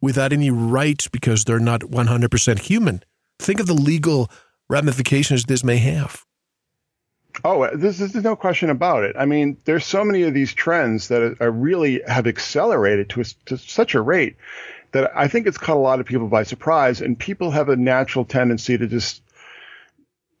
[0.00, 3.02] without any rights because they're not 100% human.
[3.38, 4.30] Think of the legal
[4.68, 6.24] ramifications this may have.
[7.44, 9.14] Oh, there's, there's no question about it.
[9.18, 13.24] I mean, there's so many of these trends that are really have accelerated to, a,
[13.46, 14.36] to such a rate
[14.92, 17.76] that I think it's caught a lot of people by surprise, and people have a
[17.76, 19.22] natural tendency to just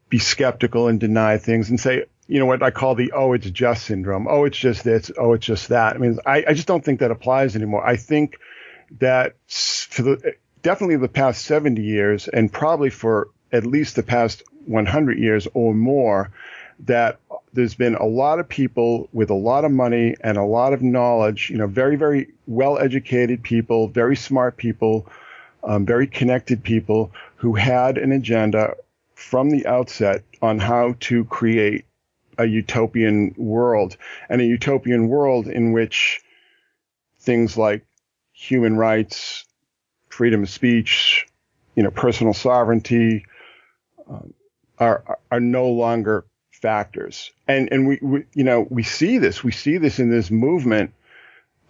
[0.08, 3.50] be skeptical and deny things and say, you know what I call the oh it's
[3.50, 4.26] just syndrome.
[4.28, 5.10] Oh it's just this.
[5.18, 5.96] Oh it's just that.
[5.96, 7.86] I mean I, I just don't think that applies anymore.
[7.86, 8.38] I think
[8.98, 14.42] that for the definitely the past 70 years and probably for at least the past
[14.66, 16.30] 100 years or more
[16.80, 17.18] that
[17.52, 20.82] there's been a lot of people with a lot of money and a lot of
[20.82, 25.08] knowledge, you know, very, very well educated people, very smart people,
[25.64, 28.74] um, very connected people who had an agenda
[29.14, 31.85] from the outset on how to create
[32.38, 33.96] a utopian world
[34.28, 36.20] and a utopian world in which
[37.20, 37.84] things like
[38.32, 39.44] human rights,
[40.08, 41.26] freedom of speech,
[41.74, 43.24] you know, personal sovereignty
[44.08, 44.34] um,
[44.78, 47.30] are are no longer factors.
[47.48, 50.92] And and we, we, you know we see this we see this in this movement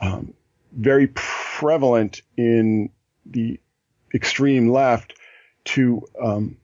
[0.01, 0.35] um,
[0.73, 2.91] very prevalent in
[3.25, 3.59] the
[4.15, 5.15] extreme left
[5.65, 6.57] to um,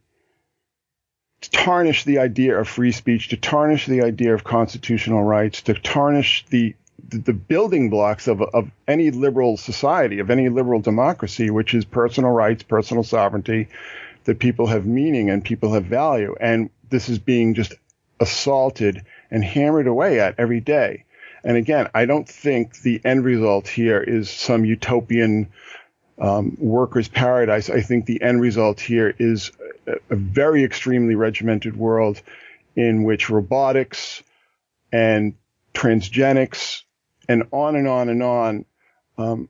[1.42, 5.74] to tarnish the idea of free speech, to tarnish the idea of constitutional rights, to
[5.74, 6.74] tarnish the
[7.08, 12.30] the building blocks of, of any liberal society, of any liberal democracy, which is personal
[12.30, 13.68] rights, personal sovereignty,
[14.24, 16.34] that people have meaning and people have value.
[16.40, 17.74] And this is being just
[18.20, 21.04] assaulted and hammered away at every day.
[21.44, 25.48] And again, I don't think the end result here is some utopian
[26.18, 27.68] um, workers' paradise.
[27.68, 29.50] I think the end result here is
[29.86, 32.20] a, very extremely regimented world
[32.76, 34.22] in which robotics
[34.92, 35.34] and
[35.74, 36.82] transgenics
[37.28, 38.64] and on and on and on
[39.18, 39.48] um,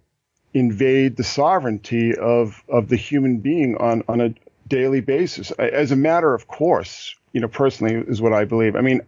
[0.54, 4.34] invade the sovereignty of of the human being on on a
[4.68, 5.50] daily basis.
[5.52, 8.76] As a matter of course, you know, personally is what I believe.
[8.76, 9.02] I mean,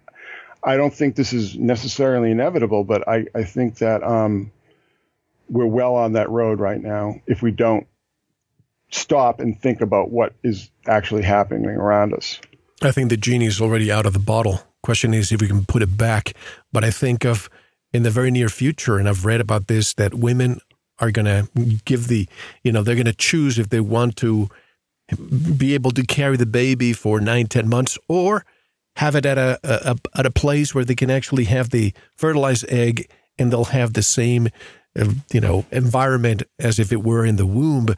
[0.62, 4.52] I don't think this is necessarily inevitable, but I I think that um,
[5.48, 7.86] we're well on that road right now if we don't
[8.94, 12.40] stop and think about what is actually happening around us.
[12.82, 14.60] I think the genie is already out of the bottle.
[14.82, 16.34] Question is if we can put it back.
[16.72, 17.48] But I think of
[17.92, 20.60] in the very near future, and I've read about this, that women
[20.98, 21.48] are going to
[21.84, 22.28] give the,
[22.62, 24.48] you know, they're going to choose if they want to
[25.56, 28.44] be able to carry the baby for nine, ten months or
[28.96, 32.64] have it at a, a at a place where they can actually have the fertilized
[32.68, 34.48] egg and they'll have the same
[34.98, 37.88] uh, you know, environment as if it were in the womb.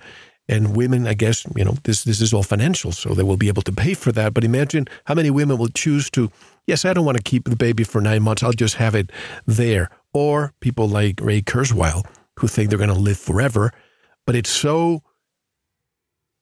[0.48, 3.48] And women, I guess, you know, this this is all financial, so they will be
[3.48, 4.32] able to pay for that.
[4.32, 6.30] But imagine how many women will choose to,
[6.66, 8.42] yes, I don't want to keep the baby for nine months.
[8.42, 9.10] I'll just have it
[9.44, 9.90] there.
[10.12, 12.06] Or people like Ray Kurzweil
[12.38, 13.72] who think they're going to live forever.
[14.24, 15.02] But it's so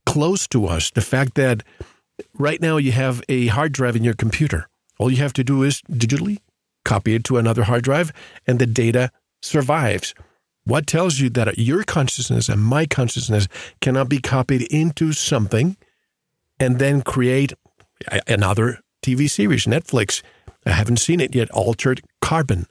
[0.04, 0.90] close to us.
[0.90, 1.62] The fact that
[2.34, 4.68] right now you have a hard drive in your computer.
[4.98, 6.38] All you have to do is digitally
[6.84, 8.12] copy it to another hard drive,
[8.46, 9.10] and the data
[9.42, 10.14] survives.
[10.66, 13.48] What tells you that your consciousness and my consciousness
[13.82, 15.76] cannot be copied into something
[16.58, 17.52] and then create
[18.26, 20.22] another TV series, Netflix?
[20.64, 22.66] I haven't seen it yet, Altered Carbon,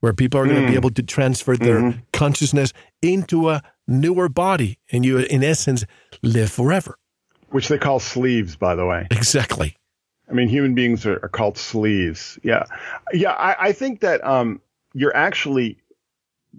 [0.00, 0.50] where people are mm.
[0.50, 1.98] going to be able to transfer their mm-hmm.
[2.14, 5.84] consciousness into a newer body and you, in essence,
[6.22, 6.96] live forever.
[7.50, 9.06] Which they call sleeves, by the way.
[9.10, 9.76] Exactly.
[10.30, 12.38] I mean, human beings are, are called sleeves.
[12.42, 12.64] Yeah.
[13.12, 13.32] Yeah.
[13.32, 14.62] I, I think that um,
[14.94, 15.76] you're actually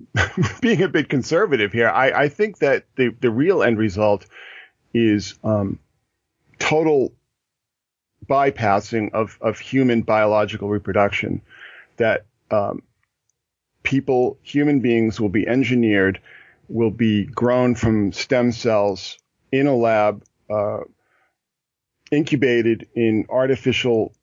[0.62, 1.90] being a bit conservative here.
[1.90, 4.26] I, I think that the, the real end result
[4.94, 5.80] is um,
[6.60, 7.14] total
[8.26, 11.42] bypassing of, of human biological reproduction.
[11.98, 12.82] That um,
[13.84, 16.20] people, human beings, will be engineered,
[16.68, 19.18] will be grown from stem cells
[19.52, 20.80] in a lab, uh,
[22.12, 24.14] incubated in artificial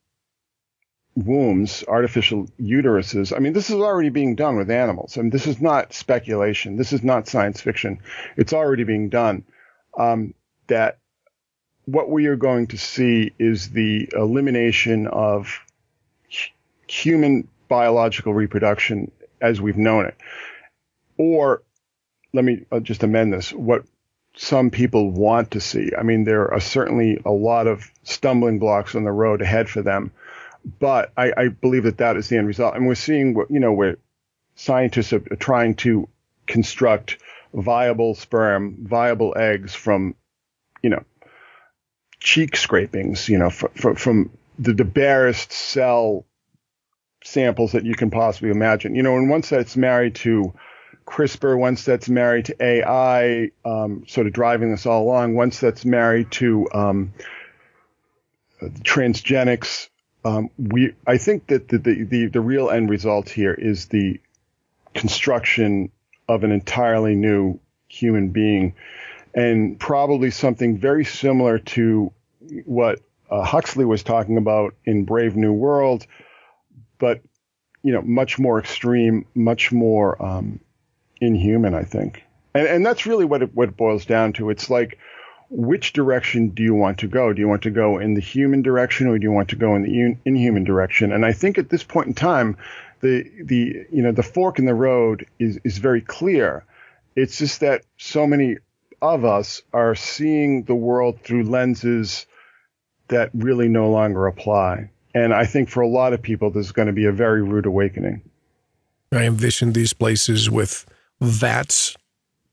[1.15, 3.37] wombs, artificial uteruses.
[3.37, 5.19] I mean, this is already being done with animals.
[5.19, 6.77] I mean, this is not speculation.
[6.77, 8.01] This is not science fiction.
[8.37, 9.45] It's already being done.
[9.97, 10.35] Um,
[10.69, 10.99] that
[11.85, 15.61] what we are going to see is the elimination of
[16.87, 20.17] human biological reproduction as we've known it.
[21.19, 21.63] Or
[22.33, 23.53] let me uh, just amend this.
[23.53, 23.85] What
[24.35, 25.91] some people want to see.
[25.99, 29.83] I mean, there are certainly a lot of stumbling blocks on the road ahead for
[29.83, 30.11] them
[30.79, 32.77] but I, I, believe that that is the end result.
[32.77, 33.99] And we're seeing what, you know, where
[34.55, 36.09] scientists are trying to
[36.47, 37.19] construct
[37.53, 40.15] viable sperm, viable eggs from,
[40.83, 41.03] you know,
[42.21, 46.25] cheek scrapings, you know, from, the, the barest cell
[47.25, 48.95] samples that you can possibly imagine.
[48.95, 50.53] You know, and once that's married to
[51.07, 55.85] CRISPR, once that's married to AI, um, sort of driving this all along, once that's
[55.85, 57.13] married to um,
[58.63, 59.89] transgenics,
[60.25, 64.21] um, we I think that the, the, the the real end result here is the
[64.95, 65.91] construction
[66.29, 67.59] of an entirely new
[67.89, 68.75] human being,
[69.35, 72.13] and probably something very similar to
[72.65, 76.07] what uh, Huxley was talking about in Brave New World,
[76.99, 77.21] but
[77.83, 80.61] you know, much more extreme, much more um,
[81.21, 81.75] inhuman.
[81.75, 82.23] I think,
[82.55, 84.51] and and that's really what it what it boils down to.
[84.51, 84.99] It's like
[85.53, 87.33] which direction do you want to go?
[87.33, 89.77] Do you want to go in the human direction or do you want to go
[89.77, 91.13] in the inhuman direction?
[91.13, 92.57] And I think at this point in time,
[93.01, 96.65] the the you know the fork in the road is is very clear.
[97.17, 98.57] It's just that so many
[99.03, 102.27] of us are seeing the world through lenses
[103.09, 104.91] that really no longer apply.
[105.15, 107.67] And I think for a lot of people, there's going to be a very rude
[107.67, 108.23] awakening.
[109.13, 110.87] I envision these places with
[111.21, 111.95] vats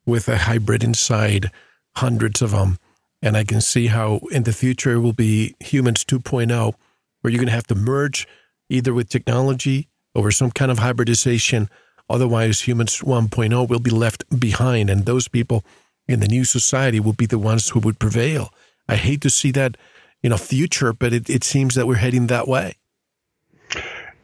[0.05, 1.51] with a hybrid inside,
[1.95, 2.77] hundreds of them
[3.21, 6.73] and I can see how in the future it will be humans 2.0,
[7.21, 8.27] where you're going to have to merge
[8.69, 11.69] either with technology or some kind of hybridization.
[12.09, 15.63] Otherwise, humans 1.0 will be left behind, and those people
[16.07, 18.51] in the new society will be the ones who would prevail.
[18.87, 19.77] I hate to see that,
[20.23, 22.75] you know, future, but it, it seems that we're heading that way.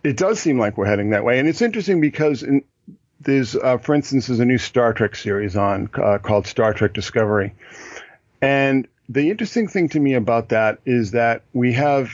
[0.04, 2.64] It does seem like we're heading that way, and it's interesting because in,
[3.20, 6.94] there's, uh, for instance, there's a new Star Trek series on uh, called Star Trek
[6.94, 7.54] Discovery,
[8.42, 12.12] and the interesting thing to me about that is that we have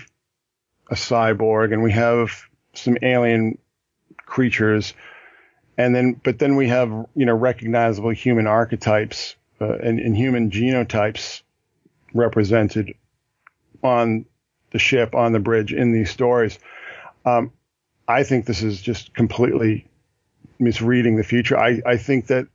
[0.90, 3.58] a cyborg and we have some alien
[4.18, 4.94] creatures.
[5.78, 10.52] And then but then we have you know recognizable human archetypes uh, and, and, human
[10.52, 11.42] genotypes
[12.14, 12.94] represented
[13.84, 14.26] on
[14.72, 16.60] the ship on the bridge in these stories.
[17.26, 17.52] Um,
[18.08, 19.88] i think this is just completely
[20.60, 21.58] misreading the future.
[21.58, 22.48] I, I think that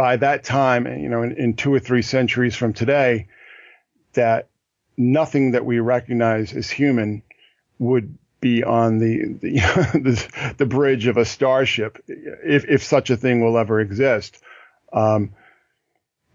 [0.00, 3.28] by that time, you know, in, in two or three centuries from today,
[4.14, 4.48] that
[4.96, 7.22] nothing that we recognize as human
[7.78, 9.50] would be on the the,
[9.92, 14.42] the, the bridge of a starship, if if such a thing will ever exist.
[14.90, 15.34] Um,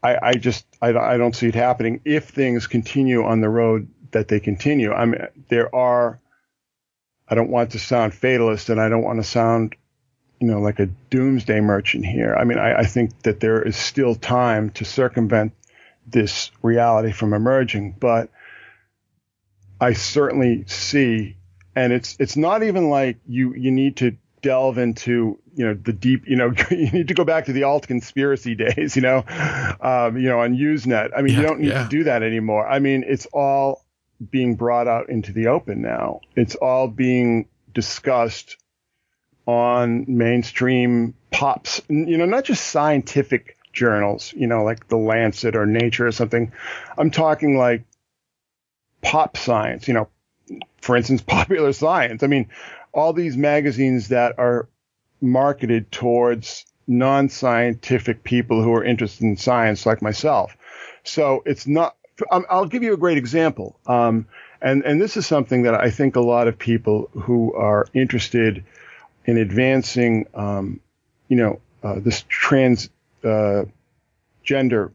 [0.04, 3.88] I, I just I, I don't see it happening if things continue on the road
[4.12, 4.94] that they continue.
[4.94, 6.20] I mean, there are.
[7.28, 9.76] I don't want to sound fatalist, and I don't want to sound
[10.40, 12.36] you know, like a doomsday merchant here.
[12.36, 15.54] I mean, I, I think that there is still time to circumvent
[16.08, 18.30] this reality from emerging, but
[19.80, 21.38] I certainly see,
[21.76, 25.92] and it's it's not even like you you need to delve into you know the
[25.92, 29.24] deep you know you need to go back to the alt conspiracy days you know
[29.82, 31.84] um, you know on usenet i mean Yeah, you don't need yeah.
[31.84, 33.84] to do that anymore i mean it's all
[34.30, 38.58] being brought out into the open now it's all being discussed
[39.48, 45.66] on mainstream pops you know not just scientific journals you know like the lancet or
[45.66, 46.52] nature or something
[46.98, 47.84] i'm talking like
[49.02, 50.08] pop science you know
[50.82, 52.50] for instance popular science i mean
[52.94, 54.70] all these magazines that are
[55.22, 60.56] marketed towards non-scientific people who are interested in science like myself.
[61.04, 61.96] So it's not,
[62.32, 63.80] I'll give you a great example.
[63.86, 64.28] Um,
[64.62, 68.64] and, and this is something that I think a lot of people who are interested
[69.26, 70.80] in advancing, um,
[71.28, 72.90] you know, uh, this trans,
[73.24, 73.66] uh,
[74.44, 74.92] gender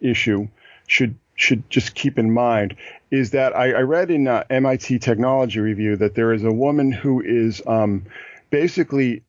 [0.00, 0.48] issue
[0.86, 2.76] should, should just keep in mind
[3.10, 6.92] is that I, I read in uh, MIT Technology Review that there is a woman
[6.92, 8.04] who is um,
[8.50, 9.22] basically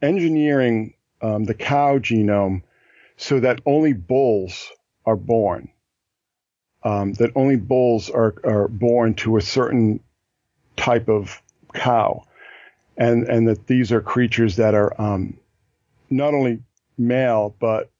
[0.00, 2.62] engineering um, the cow genome
[3.16, 4.70] so that only bulls
[5.04, 5.70] are born.
[6.84, 9.98] Um, that only bulls are, are born to a certain
[10.76, 11.42] type of
[11.74, 12.22] cow,
[12.98, 15.38] and and that these are creatures that are um,
[16.10, 16.58] not only
[16.98, 17.90] male but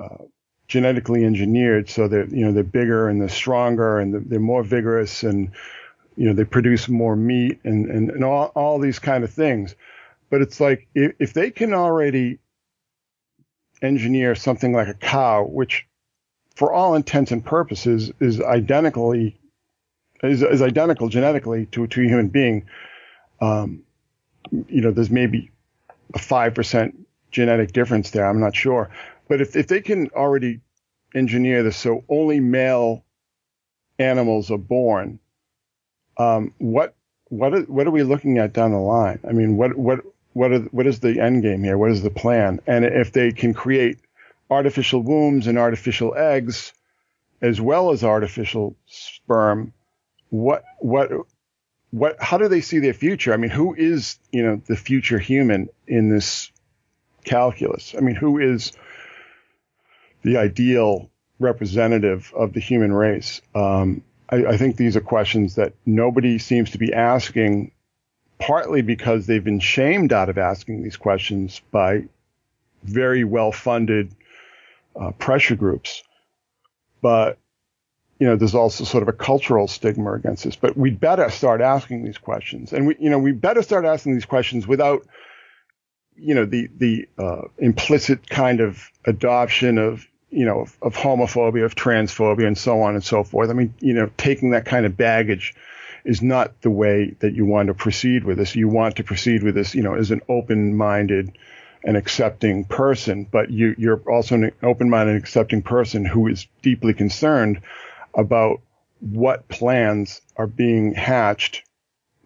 [0.00, 0.24] uh,
[0.66, 1.88] genetically engineered.
[1.88, 5.50] So they're you know they're bigger and they're stronger and they're, they're more vigorous and
[6.16, 9.76] you know they produce more meat and and, and all, all these kind of things.
[10.30, 12.38] But it's like if, if they can already
[13.82, 15.86] engineer something like a cow which
[16.56, 19.38] for all intents and purposes is identically
[20.22, 22.64] is, is identical genetically to, to a human being
[23.42, 23.82] um,
[24.50, 25.50] you know there's maybe
[26.14, 26.94] a 5%
[27.30, 28.90] genetic difference there i'm not sure
[29.28, 30.60] but if, if they can already
[31.14, 33.04] engineer this so only male
[33.98, 35.18] animals are born,
[36.18, 36.94] um, what
[37.28, 39.18] what are, what are we looking at down the line?
[39.28, 40.00] I mean, what what
[40.32, 41.78] what are, what is the end game here?
[41.78, 42.60] What is the plan?
[42.66, 43.98] And if they can create
[44.50, 46.72] artificial wombs and artificial eggs,
[47.40, 49.72] as well as artificial sperm,
[50.30, 51.10] what what
[51.94, 53.32] what how do they see their future?
[53.32, 56.50] I mean, who is you know the future human in this
[57.22, 57.94] calculus?
[57.96, 58.72] I mean, who is
[60.22, 63.40] the ideal representative of the human race?
[63.54, 67.70] Um, I, I think these are questions that nobody seems to be asking,
[68.40, 72.06] partly because they've been shamed out of asking these questions by
[72.82, 74.10] very well funded
[75.00, 76.02] uh, pressure groups.
[77.00, 77.38] But,
[78.18, 80.56] you know, there's also sort of a cultural stigma against this.
[80.56, 82.72] But we'd better start asking these questions.
[82.72, 85.06] And we, you know, we better start asking these questions without,
[86.16, 91.64] you know, the, the uh, implicit kind of adoption of, you know, of, of homophobia,
[91.64, 93.50] of transphobia, and so on and so forth.
[93.50, 95.54] I mean, you know, taking that kind of baggage
[96.04, 98.54] is not the way that you want to proceed with this.
[98.54, 101.36] You want to proceed with this, you know, as an open-minded
[101.82, 106.94] and accepting person, but you, you're also an open-minded and accepting person who is deeply
[106.94, 107.60] concerned
[108.16, 108.60] about
[109.00, 111.62] what plans are being hatched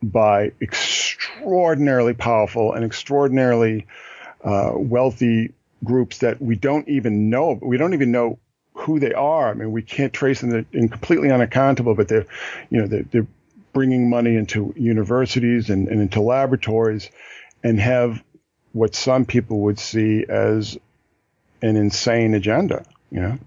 [0.02, 3.86] by extraordinarily powerful and extraordinarily
[4.44, 5.52] uh, wealthy
[5.84, 7.58] groups that we don't even know.
[7.60, 8.38] We don't even know
[8.74, 9.50] who they are.
[9.50, 10.50] I mean, we can't trace them.
[10.50, 12.26] They're completely unaccountable, but they're,
[12.70, 13.26] you know, they're, they're
[13.72, 17.10] bringing money into universities and, and into laboratories
[17.62, 18.22] and have
[18.72, 20.78] what some people would see as
[21.60, 23.38] an insane agenda, you know?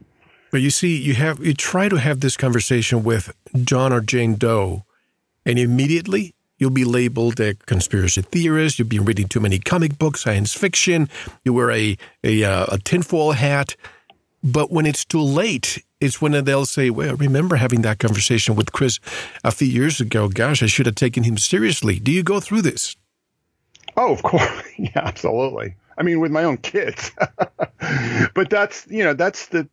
[0.52, 3.34] But you see, you have you try to have this conversation with
[3.64, 4.84] John or Jane Doe,
[5.46, 8.78] and immediately you'll be labeled a conspiracy theorist.
[8.78, 11.10] You've been reading too many comic books, science fiction.
[11.46, 13.76] You wear a a, uh, a tinfoil hat.
[14.44, 18.56] But when it's too late, it's when they'll say, "Well, I remember having that conversation
[18.56, 19.00] with Chris
[19.44, 20.28] a few years ago.
[20.28, 22.96] Gosh, I should have taken him seriously." Do you go through this?
[23.96, 24.50] Oh, of course.
[24.78, 25.76] Yeah, absolutely.
[25.98, 27.12] I mean, with my own kids.
[28.34, 29.70] but that's, you know, that's the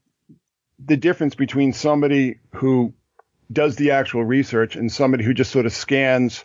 [0.78, 2.92] the difference between somebody who
[3.52, 6.44] does the actual research and somebody who just sort of scans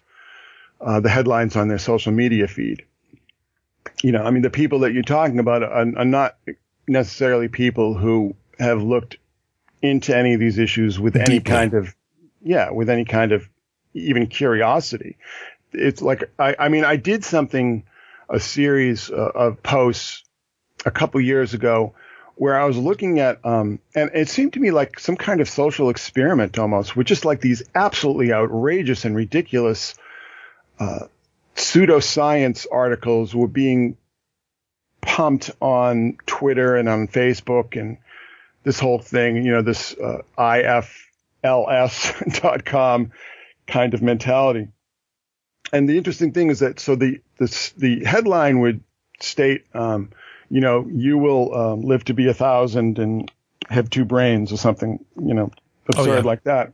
[0.82, 2.84] uh, the headlines on their social media feed.
[4.02, 6.38] You know, I mean, the people that you're talking about are, are not
[6.88, 9.18] necessarily people who have looked
[9.82, 11.94] into any of these issues with any kind of,
[12.42, 13.48] yeah, with any kind of
[13.94, 15.18] even curiosity.
[15.74, 17.84] It's like, I, I mean, I did something,
[18.30, 20.24] a series uh, of posts
[20.86, 21.94] a couple years ago
[22.36, 25.50] where I was looking at, um, and it seemed to me like some kind of
[25.50, 29.96] social experiment almost, with just like these absolutely outrageous and ridiculous
[30.80, 31.08] uh,
[31.56, 33.98] pseudoscience articles were being
[35.02, 37.98] pumped on Twitter and on Facebook and
[38.64, 40.22] this whole thing, you know, this uh,
[41.44, 43.12] ifls.com
[43.68, 44.68] kind of mentality.
[45.72, 48.82] and the interesting thing is that so the the the headline would
[49.20, 50.10] state, um,
[50.54, 53.32] you know, you will um, live to be a thousand and
[53.70, 55.49] have two brains or something, you know,
[55.88, 56.20] absurd Oh, yeah.
[56.20, 56.74] like that.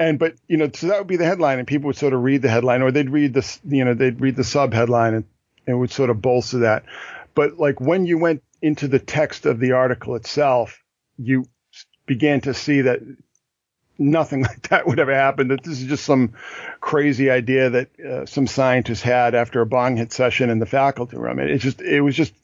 [0.00, 2.24] And but you know, so that would be the headline, and people would sort of
[2.24, 5.24] read the headline, or they'd read the you know they'd read the sub headline, and
[5.64, 6.82] it would sort of bolster that.
[7.36, 10.82] But like when you went into the text of the article itself,
[11.16, 11.46] you
[12.06, 12.98] began to see that
[13.96, 15.46] nothing like that would ever happen.
[15.48, 16.32] That this is just some
[16.80, 21.16] crazy idea that uh, some scientists had after a bong hit session in the faculty
[21.16, 21.38] room.
[21.38, 22.34] It, it just it was just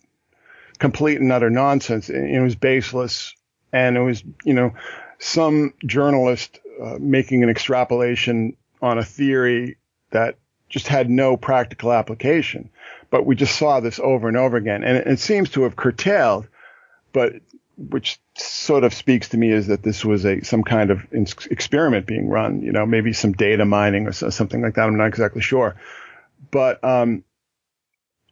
[0.77, 2.09] complete and utter nonsense.
[2.09, 3.35] It, was baseless,
[3.72, 4.74] and it was you know
[5.18, 9.77] some journalist uh, making an extrapolation on a theory
[10.11, 10.37] that
[10.68, 12.70] just had no practical application.
[13.11, 15.77] But we just saw this over and over again, and it, it seems to have
[15.77, 16.49] curtailed.
[17.12, 17.35] But
[17.79, 22.07] which sort of speaks to me is that this was a some kind of experiment
[22.07, 22.62] being run.
[22.62, 24.87] You know, maybe some data mining or so, something like that.
[24.87, 25.77] I'm not exactly sure,
[26.51, 27.24] but um,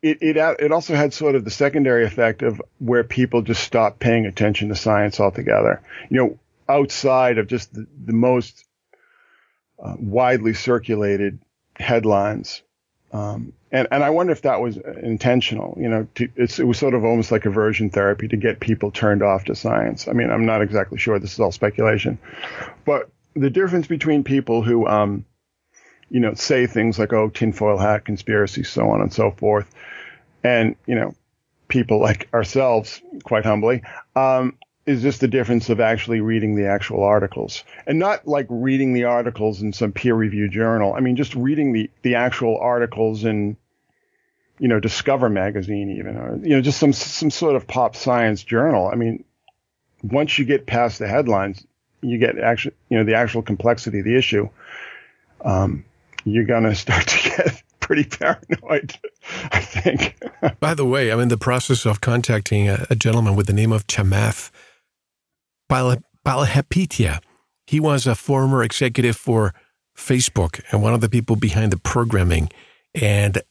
[0.04, 3.98] it it it also had sort of the secondary effect of where people just stopped
[3.98, 5.80] paying attention to science altogether.
[6.10, 6.38] You know,
[6.68, 8.66] outside of just the, the most
[9.82, 11.38] uh, widely circulated
[11.76, 12.62] headlines.
[13.12, 16.94] Um, and, and I wonder if that was intentional, you know, to, it was sort
[16.94, 20.08] of almost like aversion therapy to get people turned off to science.
[20.08, 21.18] I mean, I'm not exactly sure.
[21.18, 22.18] This is all speculation,
[22.84, 25.24] but the difference between people who, um,
[26.10, 29.72] you know, say things like, oh, tinfoil hat conspiracy, so on and so forth.
[30.44, 31.14] And, you know,
[31.68, 33.82] people like ourselves, quite humbly,
[34.14, 38.92] um, is just the difference of actually reading the actual articles and not like reading
[38.92, 40.92] the articles in some peer reviewed journal.
[40.92, 43.56] I mean, just reading the, the actual articles in,
[44.58, 48.44] you know, Discover magazine even, or, you know, just some, some sort of pop science
[48.44, 48.88] journal.
[48.92, 49.24] I mean,
[50.02, 51.66] once you get past the headlines,
[52.02, 54.50] you get actually, you know, the actual complexity of the issue.
[55.42, 55.86] Um,
[56.24, 58.98] you're going to start to get pretty paranoid,
[59.52, 60.16] I think.
[60.58, 63.72] By the way, I'm in the process of contacting a, a gentleman with the name
[63.72, 64.50] of Chamath
[65.68, 67.20] Pal- Palihapitiya.
[67.66, 69.52] He was a former executive for
[69.96, 72.48] Facebook and one of the people behind the programming.
[72.94, 73.42] And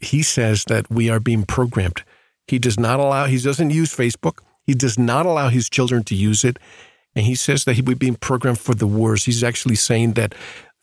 [0.00, 2.02] he says that we are being programmed.
[2.46, 4.40] He does not allow, he doesn't use Facebook.
[4.64, 6.58] He does not allow his children to use it.
[7.14, 9.24] And he says that he would be being programmed for the worse.
[9.24, 10.34] He's actually saying that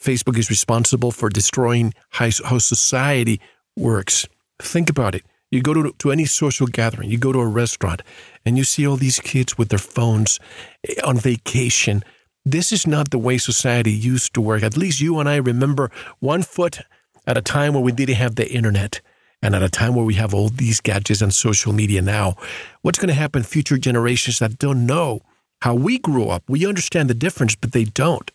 [0.06, 3.42] Facebook is responsible for destroying how, society
[3.76, 4.28] works.
[4.62, 5.24] Think about it.
[5.50, 8.04] You go to, to any social gathering, you go to a restaurant,
[8.46, 10.40] and you see all these kids with their phones
[10.88, 12.04] eh, on vacation.
[12.46, 14.62] This is not the way society used to work.
[14.62, 15.90] At least you and I remember
[16.20, 16.82] one foot
[17.26, 19.02] at a time where we didn't have the internet
[19.42, 22.36] and at a time where we have all these gadgets and social media now.
[22.84, 25.22] What's going to happen future generations that don't know
[25.62, 26.44] how we grew up?
[26.48, 28.30] We understand the difference, but they don't.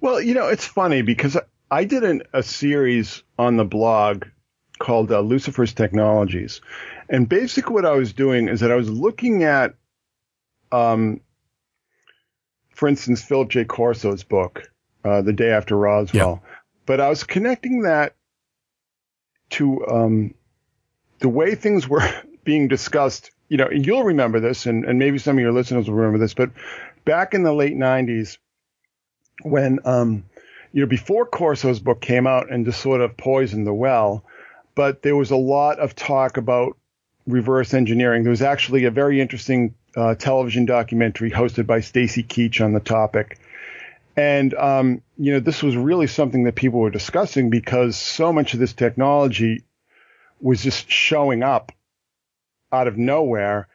[0.00, 1.36] Well, you know, it's funny because
[1.70, 4.24] I did an, a series on the blog
[4.78, 6.60] called uh, Lucifer's Technologies.
[7.08, 9.74] And basically what I was doing is that I was looking at,
[10.70, 11.20] um,
[12.70, 13.64] for instance, Philip J.
[13.64, 14.70] Corso's book,
[15.04, 16.42] uh, The Day After Roswell.
[16.84, 18.14] But I was connecting that
[19.50, 20.34] to um,
[21.20, 22.08] the way things were
[22.44, 23.30] being discussed.
[23.48, 26.34] You know, you'll remember this, and, and maybe some of your listeners will remember this,
[26.34, 26.50] but
[27.04, 28.38] back in the late 90s,
[29.42, 30.24] when, um,
[30.72, 34.24] you know, before Corso's book came out and just sort of poisoned the well,
[34.74, 36.76] but there was a lot of talk about
[37.26, 38.22] reverse engineering.
[38.22, 42.80] There was actually a very interesting uh, television documentary hosted by Stacy Keach on the
[42.80, 43.38] topic.
[44.16, 48.54] And, um, you know, this was really something that people were discussing because so much
[48.54, 49.64] of this technology
[50.40, 51.72] was just showing up
[52.72, 53.68] out of nowhere.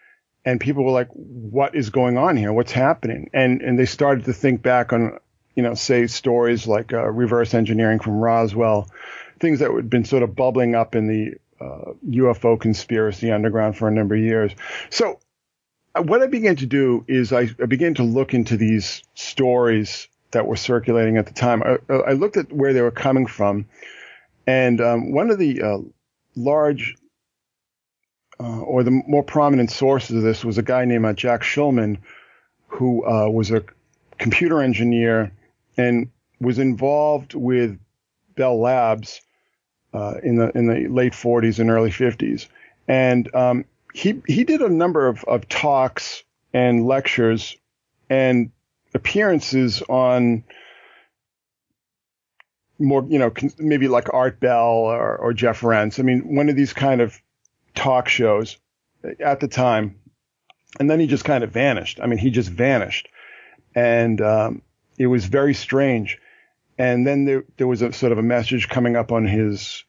[0.44, 2.52] And people were like, what is going on here?
[2.52, 3.30] What's happening?
[3.34, 5.20] And, and they started to think back on,
[5.56, 8.90] you know, say stories like uh, reverse engineering from Roswell,
[9.40, 13.88] things that had been sort of bubbling up in the uh, UFO conspiracy underground for
[13.88, 14.52] a number of years.
[14.90, 15.20] So
[15.94, 20.08] uh, what I began to do is I, I began to look into these stories
[20.32, 21.62] that were circulating at the time.
[21.64, 23.66] I, I looked at where they were coming from,
[24.48, 25.78] and um, one of the uh,
[26.36, 26.96] large
[28.40, 31.98] uh, or the more prominent sources of this was a guy named uh, Jack Shulman,
[32.68, 33.64] who uh, was a
[34.18, 35.32] computer engineer
[35.78, 36.10] and
[36.40, 37.80] was involved with
[38.36, 39.22] Bell Labs
[39.94, 42.48] uh, in the in the late 40s and early 50s,
[42.88, 47.56] and um, he he did a number of, of talks and lectures
[48.10, 48.52] and
[48.94, 50.44] appearances on
[52.82, 56.00] more, you know, maybe like Art Bell or, or Jeff Rense.
[56.00, 57.20] I mean, one of these kind of
[57.76, 58.58] talk shows
[59.20, 59.96] at the time.
[60.80, 62.00] And then he just kind of vanished.
[62.02, 63.08] I mean, he just vanished.
[63.76, 64.62] And um,
[65.02, 66.20] it was very strange.
[66.78, 69.84] and then there there was a sort of a message coming up on his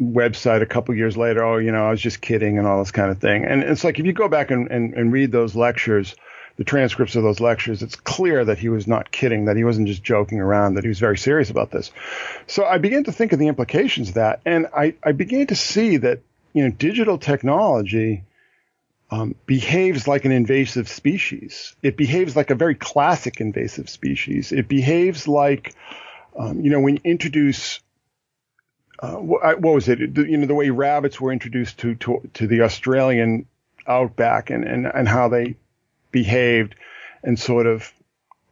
[0.00, 1.44] website a couple years later.
[1.44, 3.44] Oh, you know, I was just kidding and all this kind of thing.
[3.44, 6.16] And it's like if you go back and, and, and read those lectures,
[6.56, 9.86] the transcripts of those lectures, it's clear that he was not kidding, that he wasn't
[9.86, 11.92] just joking around, that he was very serious about this.
[12.46, 15.56] So I began to think of the implications of that, and I, I began to
[15.56, 16.20] see that
[16.52, 18.24] you know digital technology
[19.10, 21.76] um, behaves like an invasive species.
[21.82, 24.52] It behaves like a very classic invasive species.
[24.52, 25.74] It behaves like,
[26.36, 27.80] um, you know, when you introduce,
[29.00, 29.98] uh, what, what, was it?
[30.00, 33.46] You know, the way rabbits were introduced to to, to the Australian
[33.86, 35.56] outback and, and, and how they
[36.10, 36.74] behaved
[37.22, 37.92] and sort of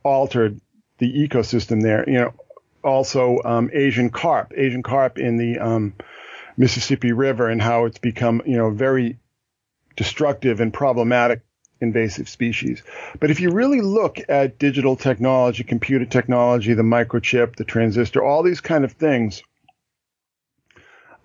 [0.03, 0.61] altered
[0.99, 2.09] the ecosystem there.
[2.09, 2.35] You know,
[2.85, 5.95] also um, Asian carp, Asian carp in the um,
[6.57, 9.19] Mississippi River and how it's become, you know, very
[9.97, 11.43] destructive and problematic
[11.81, 12.83] invasive species.
[13.19, 18.43] But if you really look at digital technology, computer technology, the microchip, the transistor, all
[18.43, 19.43] these kind of things,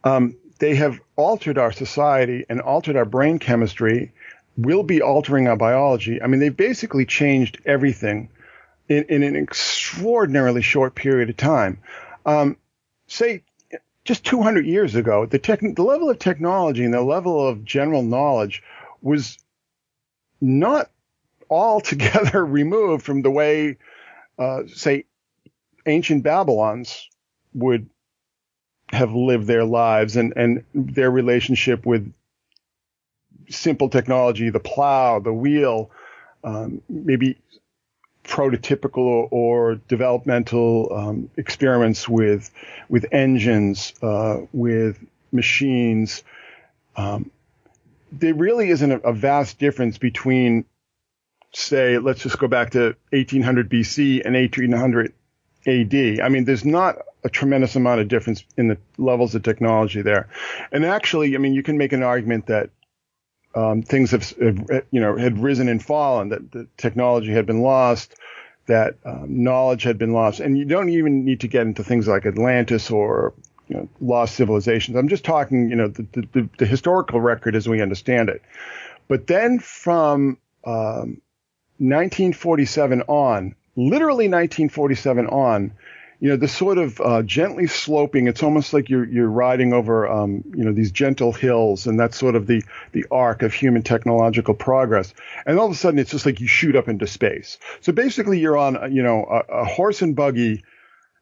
[0.03, 4.11] um, they have altered our society and altered our brain chemistry,
[4.57, 6.22] will be altering our biology.
[6.22, 8.30] I mean, they've basically changed everything
[8.89, 11.80] in, in an extraordinarily short period of time.
[12.26, 12.57] Um,
[13.07, 13.43] say
[14.08, 18.01] just 200 years ago, the, tech, the level of technology and the level of general
[18.01, 18.64] knowledge
[19.01, 19.38] was
[20.39, 20.89] not
[21.49, 23.78] altogether removed from the way,
[24.39, 25.03] uh, say,
[25.86, 27.10] ancient Babylons
[27.53, 27.89] would
[28.93, 32.14] have lived their lives and, and their relationship with
[33.49, 35.91] simple technology, the plow, the wheel,
[36.45, 37.38] um, maybe
[38.28, 42.51] prototypical or developmental um, experiments with
[42.89, 44.99] with engines, uh, with
[45.32, 46.23] machines.
[46.95, 47.32] Um,
[48.11, 50.65] there really isn't a, a, vast difference between,
[51.53, 55.13] say, let's just go back to 1800 BC and 1800
[55.67, 56.21] AD.
[56.21, 60.30] I mean, there's not a tremendous amount of difference in the levels of technology there.
[60.71, 62.69] And actually, I mean, you can make an argument that
[63.58, 64.36] um, things have,
[64.91, 68.14] you know, had risen and fallen, that the technology had been lost,
[68.68, 70.39] that um, knowledge had been lost.
[70.39, 73.34] And you don't even need to get into things like Atlantis or
[73.68, 74.95] you know, lost civilizations.
[74.95, 78.43] I'm just talking, you know, the, the, the historical record as we understand it.
[79.08, 81.20] But then from um,
[81.80, 85.72] 1947 on, literally 1947 on,
[86.20, 88.28] you know, the sort of uh, gently sloping.
[88.28, 92.18] It's almost like you're you're riding over, um, you know, these gentle hills, and that's
[92.18, 95.13] sort of the the arc of human technological progress.
[95.45, 97.59] And all of a sudden, it's just like you shoot up into space.
[97.82, 100.63] So basically, you're on, you know, a, a horse and buggy.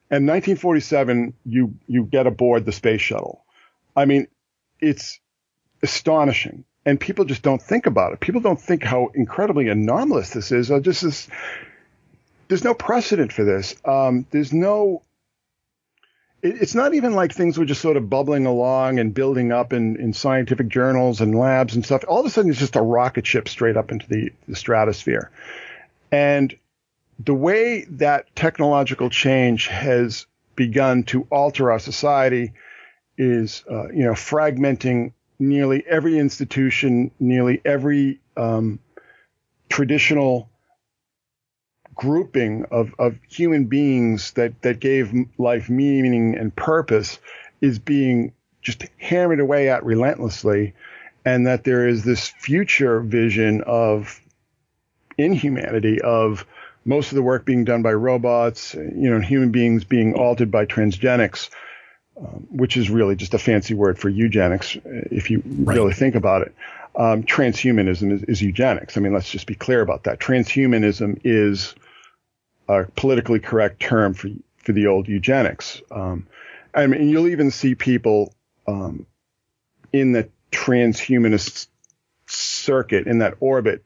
[0.08, 3.44] And 1947, you you get aboard the space shuttle.
[3.96, 4.28] I mean,
[4.80, 5.20] it's
[5.82, 8.22] astonishing, and people just don't think about it.
[8.22, 10.70] People don't think how incredibly anomalous this is.
[10.84, 11.28] Just this
[12.48, 13.76] there's no precedent for this.
[13.86, 15.02] Um, there's no.
[16.42, 19.74] It, it's not even like things were just sort of bubbling along and building up
[19.74, 22.04] in, in scientific journals and labs and stuff.
[22.08, 25.32] All of a sudden, it's just a rocket ship straight up into the, the stratosphere,
[26.12, 26.56] and
[27.24, 30.26] the way that technological change has
[30.56, 32.54] begun to alter our society
[33.18, 38.80] is, uh, you know, fragmenting nearly every institution, nearly every um,
[39.70, 40.50] traditional
[41.96, 47.20] grouping of, of human beings that, that gave life meaning and purpose
[47.62, 50.74] is being just hammered away at relentlessly.
[51.24, 54.22] And that there is this future vision of
[55.18, 56.46] inhumanity of
[56.86, 60.66] most of the work being done by robots, you know, human beings being altered by
[60.68, 61.50] transgenics,
[62.18, 65.76] um, which is really just a fancy word for eugenics, if you right.
[65.76, 66.54] really think about it.
[66.96, 68.96] Um, transhumanism is, is, eugenics.
[68.96, 70.20] I mean, let's just be clear about that.
[70.20, 71.76] Transhumanism is
[72.68, 75.82] a politically correct term for for the old eugenics.
[75.92, 76.28] Um,
[76.74, 78.34] I mean, you'll even see people
[78.68, 79.06] um,
[79.94, 81.68] in the transhumanist
[82.28, 83.84] circuit in that orbit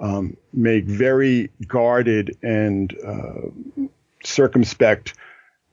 [0.00, 3.88] um, make very guarded and uh,
[4.24, 5.14] circumspect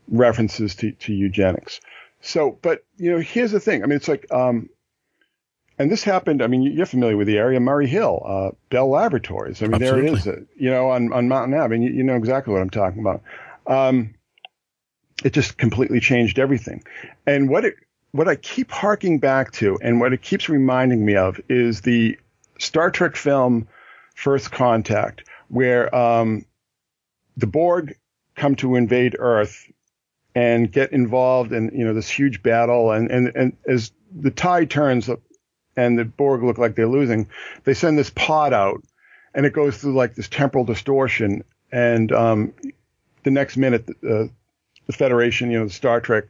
[0.08, 1.80] references to, to, eugenics.
[2.22, 3.84] So, but you know, here's the thing.
[3.84, 4.70] I mean, it's like um,
[5.78, 6.42] and this happened.
[6.42, 9.62] I mean, you're familiar with the area, Murray Hill, uh, Bell Laboratories.
[9.62, 10.02] I mean, Absolutely.
[10.02, 10.28] there it is.
[10.28, 13.00] Uh, you know, on on Mountain Ave, and you, you know exactly what I'm talking
[13.00, 13.22] about.
[13.68, 14.16] Um,
[15.24, 16.84] it just completely changed everything.
[17.26, 17.76] And what it
[18.12, 22.18] what I keep harking back to, and what it keeps reminding me of, is the
[22.60, 23.68] Star Trek film
[24.16, 26.46] First Contact, where um,
[27.36, 27.98] the Borg
[28.36, 29.70] come to invade Earth
[30.36, 34.70] and get involved in you know this huge battle, and and and as the tide
[34.70, 35.10] turns,
[35.76, 37.28] and the Borg look like they're losing,
[37.64, 38.82] they send this pod out,
[39.34, 42.54] and it goes through like this temporal distortion, and um,
[43.24, 44.26] the next minute, uh,
[44.88, 46.26] the Federation, you know, the Star Trek,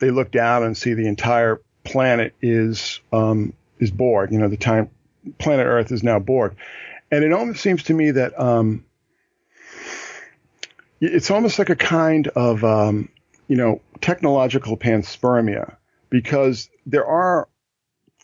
[0.00, 4.32] they look down and see the entire planet is um, is Borg.
[4.32, 4.90] You know, the time
[5.38, 6.56] planet Earth is now Borg,
[7.10, 8.84] and it almost seems to me that um,
[11.00, 13.08] it's almost like a kind of um,
[13.48, 15.76] you know technological panspermia
[16.10, 17.48] because there are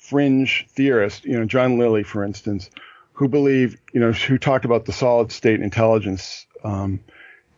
[0.09, 2.71] fringe theorists, you know, John Lilly, for instance,
[3.13, 7.01] who believe, you know, who talked about the solid state intelligence, um,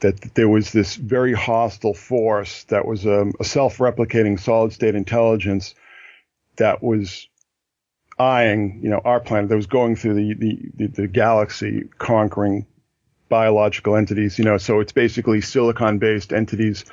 [0.00, 5.74] that, there was this very hostile force that was um, a self-replicating solid state intelligence
[6.56, 7.28] that was
[8.18, 12.66] eyeing, you know, our planet, that was going through the, the, the, the galaxy, conquering
[13.28, 16.84] biological entities, you know, so it's basically silicon-based entities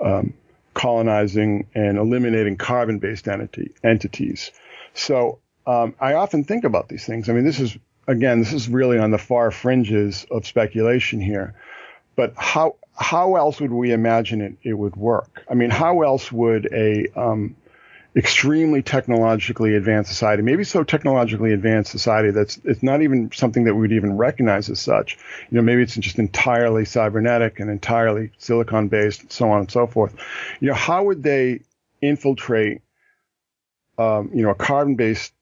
[0.00, 0.32] um,
[0.72, 4.50] colonizing and eliminating carbon-based entity, entities.
[4.94, 7.28] So um, I often think about these things.
[7.28, 7.76] I mean, this is
[8.06, 11.54] again, this is really on the far fringes of speculation here.
[12.16, 15.44] But how how else would we imagine it it would work?
[15.50, 17.56] I mean, how else would a um,
[18.16, 23.74] extremely technologically advanced society, maybe so technologically advanced society that's it's not even something that
[23.74, 25.18] we would even recognize as such.
[25.50, 29.70] You know, maybe it's just entirely cybernetic and entirely silicon based, and so on and
[29.70, 30.14] so forth.
[30.60, 31.62] You know, how would they
[32.00, 32.82] infiltrate
[33.98, 35.32] um, you know, a carbon-based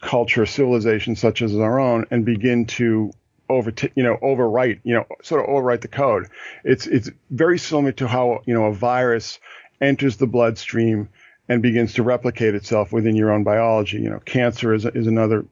[0.00, 3.12] culture, civilization such as our own, and begin to
[3.48, 6.28] over, you know, overwrite, you know, sort of overwrite the code.
[6.64, 9.38] It's it's very similar to how you know a virus
[9.80, 11.08] enters the bloodstream
[11.48, 13.98] and begins to replicate itself within your own biology.
[13.98, 15.44] You know, cancer is is another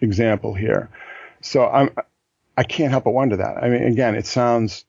[0.00, 0.90] example here.
[1.40, 1.90] So I'm
[2.56, 3.62] I can't help but wonder that.
[3.62, 4.84] I mean, again, it sounds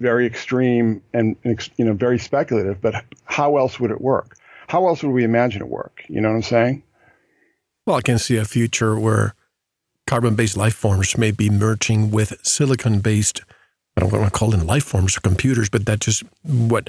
[0.00, 1.36] very extreme and
[1.76, 4.36] you know very speculative, but how else would it work?
[4.68, 6.04] How else would we imagine it work?
[6.08, 6.82] You know what I'm saying?
[7.86, 9.34] Well, I can see a future where
[10.06, 13.42] carbon based life forms may be merging with silicon based,
[13.96, 16.88] I don't want to call them life forms or computers, but that's just what,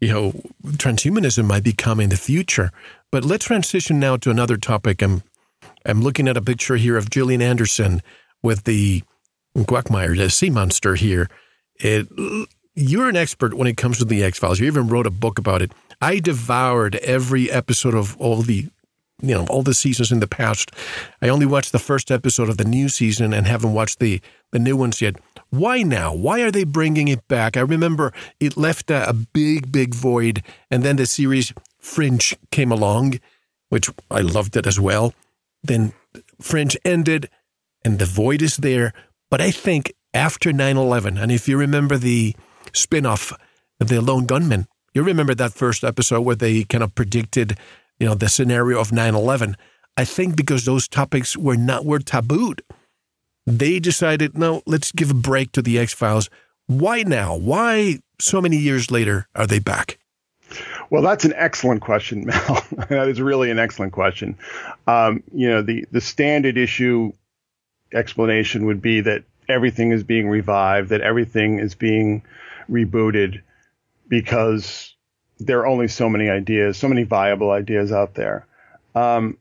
[0.00, 0.32] you know,
[0.64, 2.70] transhumanism might become in the future.
[3.10, 5.02] But let's transition now to another topic.
[5.02, 5.22] I'm,
[5.84, 8.02] I'm looking at a picture here of Gillian Anderson
[8.42, 9.02] with the
[9.66, 11.28] Quagmire, the sea monster here.
[11.76, 12.08] It,
[12.74, 14.60] you're an expert when it comes to the X Files.
[14.60, 15.72] You even wrote a book about it.
[16.00, 18.68] I devoured every episode of all the
[19.22, 20.72] you know all the seasons in the past.
[21.22, 24.20] I only watched the first episode of the new season and haven't watched the
[24.52, 25.16] the new ones yet.
[25.50, 26.14] Why now?
[26.14, 27.56] Why are they bringing it back?
[27.56, 32.70] I remember it left a, a big big void, and then the series Fringe came
[32.70, 33.20] along,
[33.68, 35.14] which I loved it as well.
[35.62, 35.92] Then
[36.40, 37.30] Fringe ended,
[37.84, 38.92] and the void is there.
[39.30, 42.36] But I think after 9/11, and if you remember the
[42.72, 43.32] spin-off,
[43.78, 44.66] the Lone Gunmen,
[44.96, 47.58] you remember that first episode where they kind of predicted,
[47.98, 49.54] you know, the scenario of 9/11.
[49.98, 52.60] I think because those topics were not were tabooed,
[53.46, 56.30] they decided, no, let's give a break to the X Files.
[56.66, 57.36] Why now?
[57.36, 59.98] Why so many years later are they back?
[60.88, 62.64] Well, that's an excellent question, Mel.
[62.88, 64.38] that is really an excellent question.
[64.86, 67.12] Um, you know, the the standard issue
[67.92, 72.22] explanation would be that everything is being revived, that everything is being
[72.70, 73.42] rebooted
[74.08, 74.94] because
[75.38, 78.46] there are only so many ideas, so many viable ideas out there.
[78.94, 79.38] Um,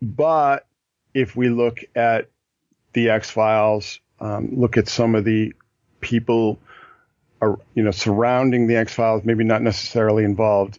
[0.00, 0.66] but
[1.14, 2.28] if we look at
[2.92, 5.54] the X Files, um, look at some of the
[6.00, 6.58] people,
[7.40, 10.78] are, you know, surrounding the X Files, maybe not necessarily involved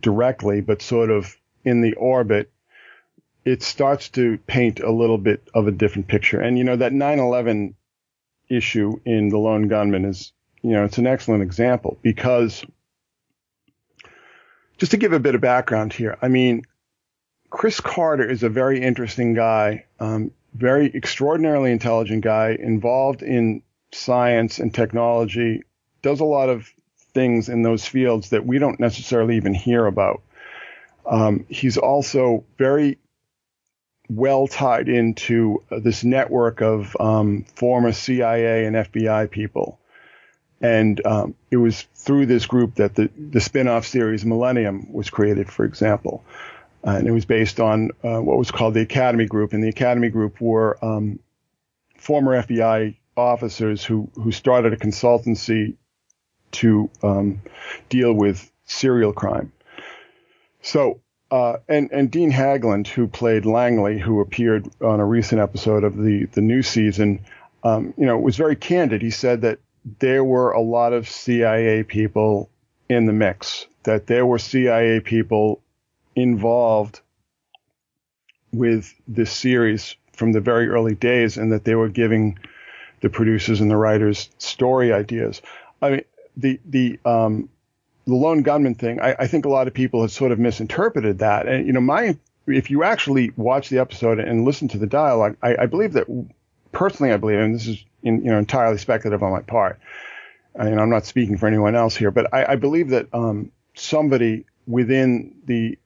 [0.00, 2.50] directly, but sort of in the orbit,
[3.44, 6.40] it starts to paint a little bit of a different picture.
[6.40, 7.74] And you know that 9/11
[8.48, 10.32] issue in the Lone Gunman is
[10.64, 12.64] you know, it's an excellent example because
[14.78, 16.62] just to give a bit of background here, I mean,
[17.50, 23.62] Chris Carter is a very interesting guy, um, very extraordinarily intelligent guy, involved in
[23.92, 25.64] science and technology,
[26.00, 26.72] does a lot of
[27.12, 30.22] things in those fields that we don't necessarily even hear about.
[31.04, 32.98] Um, he's also very
[34.08, 39.78] well tied into this network of um, former CIA and FBI people
[40.60, 45.50] and um, it was through this group that the, the spin-off series Millennium was created,
[45.50, 46.24] for example.
[46.82, 49.52] And it was based on uh, what was called the Academy Group.
[49.52, 51.18] And the Academy Group were um,
[51.96, 55.76] former FBI officers who, who started a consultancy
[56.52, 57.40] to um,
[57.88, 59.52] deal with serial crime.
[60.62, 61.00] So,
[61.30, 65.96] uh, and, and Dean Haglund, who played Langley, who appeared on a recent episode of
[65.96, 67.24] the, the new season,
[67.64, 69.02] um, you know, was very candid.
[69.02, 69.58] He said that
[69.98, 72.50] there were a lot of CIA people
[72.88, 75.60] in the mix, that there were CIA people
[76.16, 77.00] involved
[78.52, 82.38] with this series from the very early days and that they were giving
[83.00, 85.42] the producers and the writers story ideas.
[85.82, 86.04] I mean,
[86.36, 87.48] the the um,
[88.06, 91.18] the lone gunman thing, I, I think a lot of people have sort of misinterpreted
[91.18, 91.46] that.
[91.46, 92.16] And you know, my
[92.46, 96.06] if you actually watch the episode and listen to the dialogue, I, I believe that
[96.74, 99.80] personally, I believe, and this is in, you know entirely speculative on my part.
[100.58, 103.50] I mean, I'm not speaking for anyone else here, but I, I believe that um,
[103.74, 105.78] somebody within the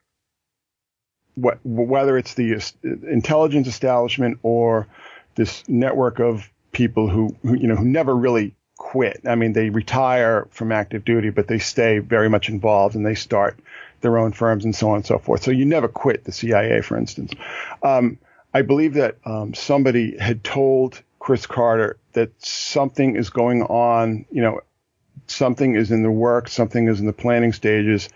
[1.34, 4.88] what, whether it's the intelligence establishment or
[5.36, 9.20] this network of people who, who you know who never really quit.
[9.26, 13.14] I mean, they retire from active duty, but they stay very much involved and they
[13.14, 13.58] start
[14.00, 15.42] their own firms and so on and so forth.
[15.42, 17.32] So you never quit the CIA, for instance.
[17.82, 18.18] Um,
[18.54, 24.42] I believe that um, somebody had told Chris Carter that something is going on, you
[24.42, 24.60] know,
[25.26, 28.08] something is in the work, something is in the planning stages,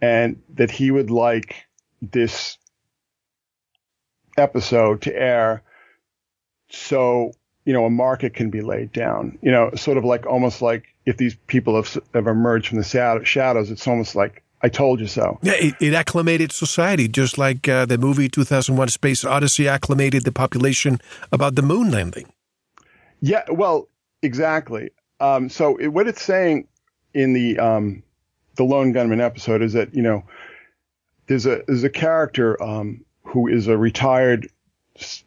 [0.00, 1.66] and that he would like
[2.00, 2.58] this
[4.36, 5.62] episode to air
[6.70, 7.32] so
[7.64, 9.38] you know, a market can be laid down.
[9.42, 13.22] You know, sort of like almost like if these people have, have emerged from the
[13.24, 15.38] shadows, it's almost like I told you so.
[15.42, 20.32] Yeah, it, it acclimated society, just like uh, the movie 2001 Space Odyssey acclimated the
[20.32, 21.00] population
[21.32, 22.32] about the moon landing.
[23.20, 23.88] Yeah, well,
[24.22, 24.90] exactly.
[25.20, 26.68] Um, so it, what it's saying
[27.14, 28.02] in the um,
[28.56, 30.24] the lone gunman episode is that you know
[31.26, 34.48] there's a there's a character um, who is a retired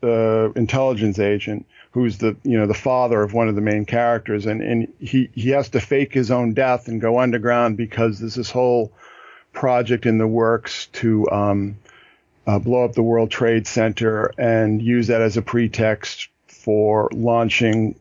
[0.03, 4.45] uh, intelligence agent who's the you know the father of one of the main characters,
[4.45, 8.35] and and he he has to fake his own death and go underground because there's
[8.35, 8.91] this whole
[9.55, 11.77] project in the works to um,
[12.45, 17.95] uh, blow up the World Trade Center and use that as a pretext for launching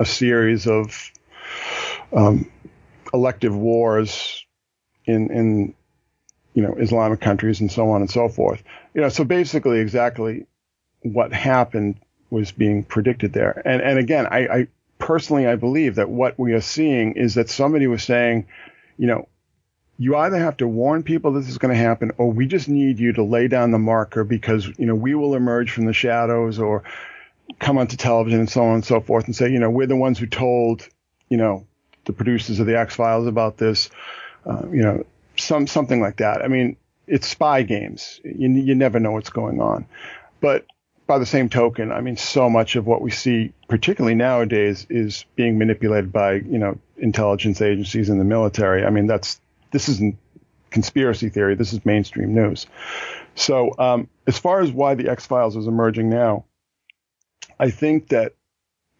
[0.00, 1.12] a series of
[2.12, 2.50] um,
[3.12, 4.44] elective wars
[5.04, 5.74] in in
[6.54, 8.62] you know Islamic countries and so on and so forth.
[8.94, 10.46] You know, so basically, exactly
[11.02, 12.00] what happened
[12.30, 13.62] was being predicted there.
[13.64, 14.66] And and again, I, I
[14.98, 18.46] personally I believe that what we are seeing is that somebody was saying,
[18.96, 19.28] you know,
[19.98, 22.98] you either have to warn people this is going to happen, or we just need
[22.98, 26.58] you to lay down the marker because you know we will emerge from the shadows
[26.58, 26.82] or
[27.58, 29.96] come onto television and so on and so forth and say, you know, we're the
[29.96, 30.88] ones who told,
[31.28, 31.66] you know,
[32.06, 33.90] the producers of the X Files about this,
[34.46, 35.04] uh, you know,
[35.36, 36.42] some something like that.
[36.42, 36.76] I mean,
[37.06, 38.20] it's spy games.
[38.24, 39.86] You you never know what's going on,
[40.40, 40.66] but
[41.06, 45.26] by the same token, I mean, so much of what we see, particularly nowadays, is
[45.36, 48.84] being manipulated by, you know, intelligence agencies and the military.
[48.84, 49.40] I mean, that's,
[49.74, 50.16] this isn't
[50.70, 51.56] conspiracy theory.
[51.56, 52.66] This is mainstream news.
[53.34, 56.44] So, um, as far as why the X Files is emerging now,
[57.58, 58.34] I think that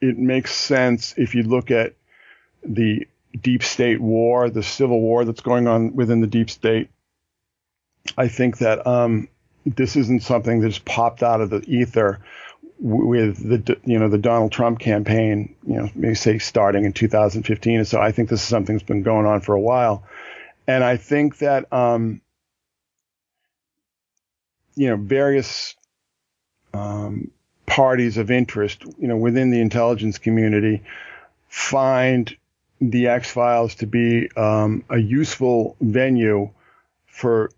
[0.00, 1.94] it makes sense if you look at
[2.64, 3.06] the
[3.40, 6.90] deep state war, the civil war that's going on within the deep state.
[8.18, 9.28] I think that, um,
[9.64, 12.18] this isn't something that's popped out of the ether
[12.80, 17.80] with the you know the Donald Trump campaign, you know, maybe say starting in 2015
[17.80, 18.00] or so.
[18.00, 20.04] I think this is something that's been going on for a while,
[20.66, 22.20] and I think that um,
[24.74, 25.74] you know various
[26.72, 27.30] um,
[27.66, 30.82] parties of interest, you know, within the intelligence community,
[31.48, 32.36] find
[32.80, 36.50] the X Files to be um, a useful venue
[37.06, 37.50] for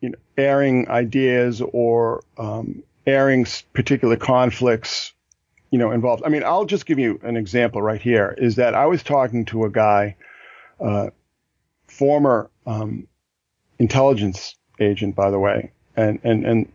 [0.00, 5.12] you know, airing ideas or um, airing particular conflicts,
[5.70, 6.22] you know, involved.
[6.24, 8.34] I mean, I'll just give you an example right here.
[8.38, 10.16] Is that I was talking to a guy,
[10.80, 11.10] uh,
[11.96, 13.06] former um,
[13.78, 16.72] intelligence agent, by the way, and and and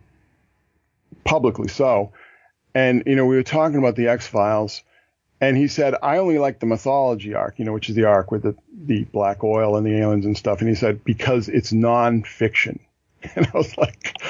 [1.24, 2.12] publicly so.
[2.74, 4.82] And you know, we were talking about the X Files,
[5.40, 8.30] and he said, "I only like the mythology arc, you know, which is the arc
[8.30, 8.56] with the
[8.86, 12.80] the black oil and the aliens and stuff." And he said because it's non-fiction.
[13.36, 14.20] And I was like,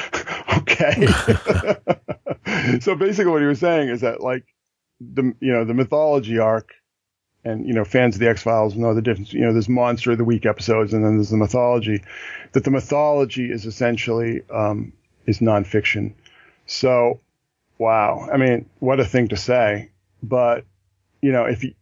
[0.58, 1.06] okay.
[2.80, 4.44] so basically what he was saying is that like
[5.00, 6.74] the, you know, the mythology arc
[7.44, 9.32] and, you know, fans of the X-Files know the difference.
[9.32, 12.02] You know, there's monster of the week episodes and then there's the mythology
[12.52, 14.92] that the mythology is essentially, um,
[15.26, 16.14] is nonfiction.
[16.66, 17.20] So,
[17.78, 18.28] wow.
[18.32, 19.90] I mean, what a thing to say.
[20.22, 20.64] But,
[21.20, 21.74] you know, if you,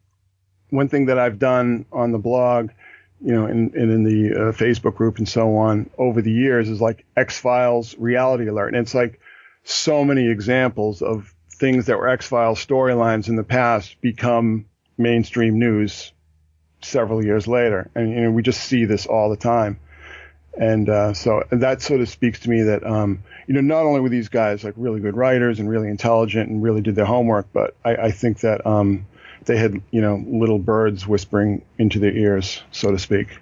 [0.71, 2.71] one thing that I've done on the blog
[3.23, 6.69] you know, and, and in the uh, Facebook group and so on over the years
[6.69, 8.69] is like X Files Reality Alert.
[8.69, 9.21] And it's like
[9.63, 14.65] so many examples of things that were X Files storylines in the past become
[15.01, 16.13] mainstream news
[16.83, 17.91] several years later.
[17.95, 19.81] And, you know, we just see this all the time.
[20.59, 24.01] And uh, so that sort of speaks to me that, um, you know, not only
[24.01, 27.47] were these guys like really good writers and really intelligent and really did their homework,
[27.53, 29.07] but I, I think that, um,
[29.47, 33.39] they had, you know, little birds whispering into their ears, so to speak.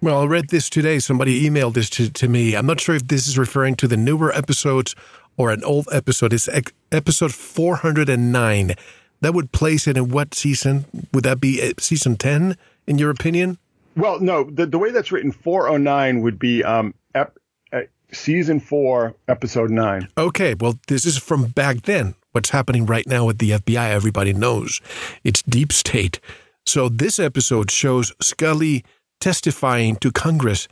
[0.00, 0.98] Well, I read this today.
[0.98, 2.54] Somebody emailed this to, to me.
[2.54, 4.94] I'm not sure if this is referring to the newer episodes
[5.36, 6.32] or an old episode.
[6.32, 6.48] It's
[6.90, 8.74] episode 409.
[9.22, 10.84] That would place it in what season?
[11.12, 12.56] Would that be uh, season 10
[12.86, 13.58] in your opinion?
[13.96, 17.38] Well, no, the, the way that's written, 409 would be um, ep,
[17.72, 20.08] uh, season four, episode nine.
[20.18, 22.14] Okay, well, this is from back then.
[22.32, 24.80] What's happening right now with the FBI, everybody knows.
[25.22, 26.18] It's deep state.
[26.64, 28.84] So this episode shows Scully
[29.20, 30.66] testifying to Congress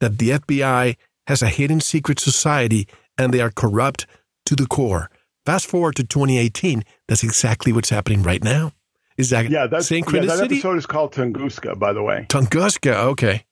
[0.00, 0.96] that the FBI
[1.26, 2.86] has a hidden secret society
[3.18, 4.06] and they are corrupt
[4.44, 5.10] to the core.
[5.46, 8.72] Fast forward to 2018, that's exactly what's happening right now.
[9.16, 10.26] Is that Yeah, that's, yeah, synchronicity?
[10.26, 12.26] that episode is called Tunguska, by the way.
[12.28, 13.44] Tunguska, okay.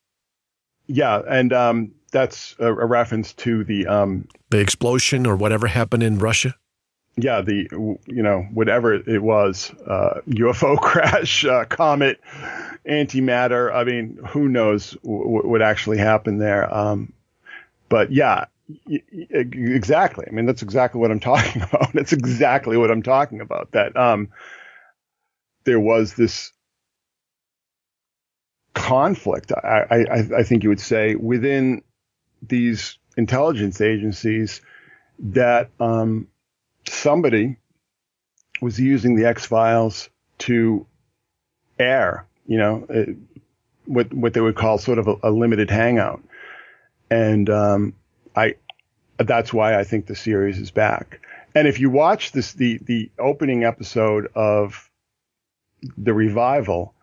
[0.89, 6.03] Yeah, and um, that's a, a reference to the um, The explosion or whatever happened
[6.03, 6.55] in Russia.
[7.17, 7.69] yeah, the
[8.07, 12.21] you know whatever it was, uh, UFO crash, uh, comet,
[12.87, 13.73] antimatter.
[13.73, 16.73] I mean, who knows w- what actually happened there?
[16.75, 17.13] Um,
[17.89, 18.47] but yeah,
[18.87, 20.25] exactly.
[20.29, 21.93] I mean, that's exactly what I'm talking about.
[21.93, 23.73] That's exactly what I'm talking about.
[23.73, 24.29] That um,
[25.65, 26.53] there was this
[28.75, 29.53] conflict.
[29.53, 31.83] I, I, I think you would say within
[32.43, 34.61] these intelligence agencies
[35.19, 36.29] that um,
[36.87, 37.57] somebody
[38.61, 40.09] was using the X Files
[40.39, 40.87] to
[41.79, 43.13] air, you know, uh,
[43.87, 46.23] what what they would call sort of a, a limited hangout,
[47.11, 47.95] and um,
[48.37, 48.55] I
[49.19, 51.21] that's why I think the series is back.
[51.55, 54.91] And if you watch this, the the opening episode of
[55.97, 56.95] the revival,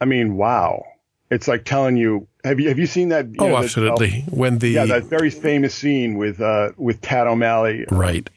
[0.00, 0.84] I mean, wow,
[1.30, 2.26] it's like telling you.
[2.44, 3.26] Have you have you seen that?
[3.26, 4.24] you Oh, know, that- absolutely.
[4.30, 8.28] When the yeah, that very famous scene with uh, with Tad O'Malley, right.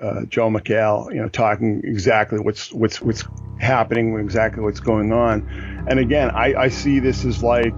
[0.00, 3.24] uh, Joel McHale, you know, talking exactly what's what's what's
[3.58, 5.48] happening, exactly what's going on.
[5.88, 7.74] And again, I, I see this as like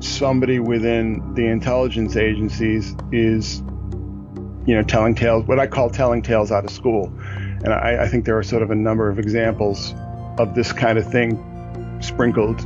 [0.00, 3.60] somebody within the intelligence agencies is,
[4.66, 7.12] you know, telling tales, what I call telling tales out of school.
[7.64, 9.94] And I, I think there are sort of a number of examples
[10.38, 12.60] of this kind of thing sprinkled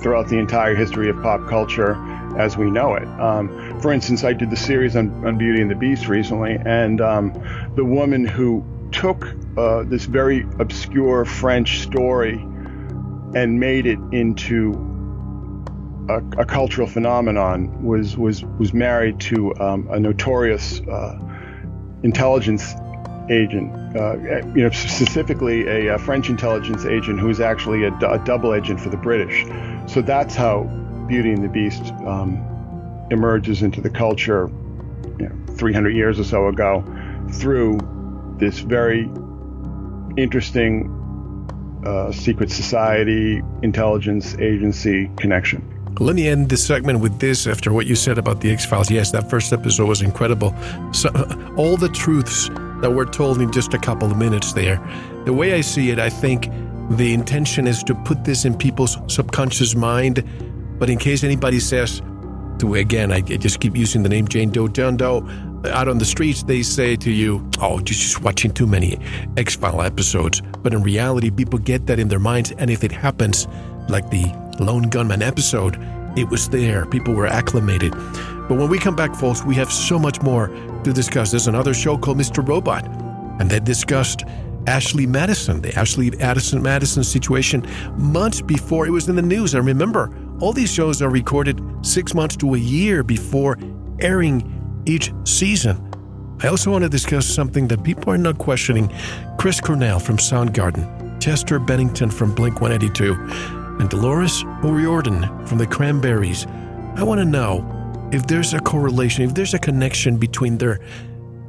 [0.00, 1.94] throughout the entire history of pop culture
[2.38, 3.06] as we know it.
[3.20, 7.00] Um, for instance, I did the series on, on Beauty and the Beast recently, and
[7.00, 7.32] um,
[7.74, 12.34] the woman who took uh, this very obscure French story
[13.34, 14.93] and made it into
[16.08, 21.18] a, a cultural phenomenon was was was married to um, a notorious uh,
[22.02, 22.74] intelligence
[23.30, 24.16] agent, uh,
[24.54, 27.90] you know, specifically a, a French intelligence agent who was actually a
[28.24, 29.46] double agent for the British.
[29.90, 30.64] So that's how
[31.08, 32.36] Beauty and the Beast um,
[33.10, 34.48] emerges into the culture,
[35.18, 36.84] you know, 300 years or so ago,
[37.32, 37.78] through
[38.38, 39.08] this very
[40.18, 40.90] interesting
[41.86, 45.73] uh, secret society intelligence agency connection.
[46.00, 48.90] Let me end this segment with this after what you said about the X Files.
[48.90, 50.54] Yes, that first episode was incredible.
[50.92, 51.08] So,
[51.56, 52.48] all the truths
[52.80, 54.76] that were told in just a couple of minutes there.
[55.24, 56.50] The way I see it, I think
[56.90, 60.24] the intention is to put this in people's subconscious mind.
[60.78, 62.02] But in case anybody says,
[62.58, 65.26] to again, I just keep using the name Jane Doe, John Doe,
[65.70, 68.98] out on the streets, they say to you, oh, you're just watching too many
[69.36, 70.42] X File episodes.
[70.62, 72.52] But in reality, people get that in their minds.
[72.58, 73.46] And if it happens,
[73.88, 74.24] like the
[74.60, 75.78] Lone Gunman episode,
[76.16, 76.86] it was there.
[76.86, 77.92] People were acclimated.
[78.48, 80.48] But when we come back, folks, we have so much more
[80.84, 81.30] to discuss.
[81.30, 82.46] There's another show called Mr.
[82.46, 82.86] Robot,
[83.40, 84.24] and they discussed
[84.66, 89.54] Ashley Madison, the Ashley Addison Madison situation months before it was in the news.
[89.54, 93.58] And remember, all these shows are recorded six months to a year before
[94.00, 95.90] airing each season.
[96.42, 98.92] I also want to discuss something that people are not questioning
[99.38, 103.14] Chris Cornell from Soundgarden, Chester Bennington from Blink 182,
[103.80, 106.46] and Dolores O'Riordan from the Cranberries.
[106.96, 107.70] I want to know
[108.12, 110.78] if there's a correlation, if there's a connection between their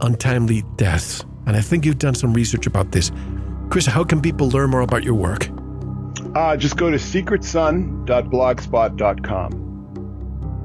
[0.01, 1.23] untimely deaths.
[1.45, 3.11] And I think you've done some research about this.
[3.69, 5.47] Chris, how can people learn more about your work?
[6.35, 9.61] Uh, just go to secretsun.blogspot.com.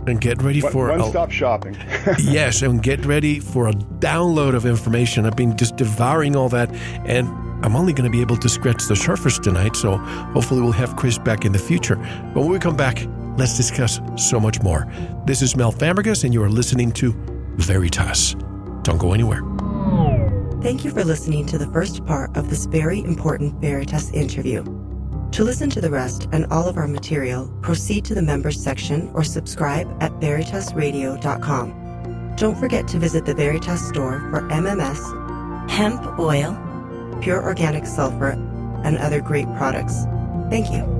[0.06, 1.76] And get ready for One a- stop shopping.
[2.18, 5.26] yes, and get ready for a download of information.
[5.26, 7.28] I've been just devouring all that, and
[7.62, 10.96] I'm only going to be able to scratch the surface tonight, so hopefully we'll have
[10.96, 11.96] Chris back in the future.
[12.34, 13.06] But when we come back,
[13.36, 14.90] let's discuss so much more.
[15.26, 17.12] This is Mel Fabregas, and you are listening to
[17.56, 18.34] Veritas.
[18.82, 19.42] Don't go anywhere.
[20.62, 24.62] Thank you for listening to the first part of this very important Veritas interview.
[25.32, 29.10] To listen to the rest and all of our material, proceed to the members section
[29.14, 32.34] or subscribe at veritasradio.com.
[32.36, 36.52] Don't forget to visit the Veritas store for MMS, hemp oil,
[37.20, 38.30] pure organic sulfur,
[38.84, 40.04] and other great products.
[40.50, 40.99] Thank you.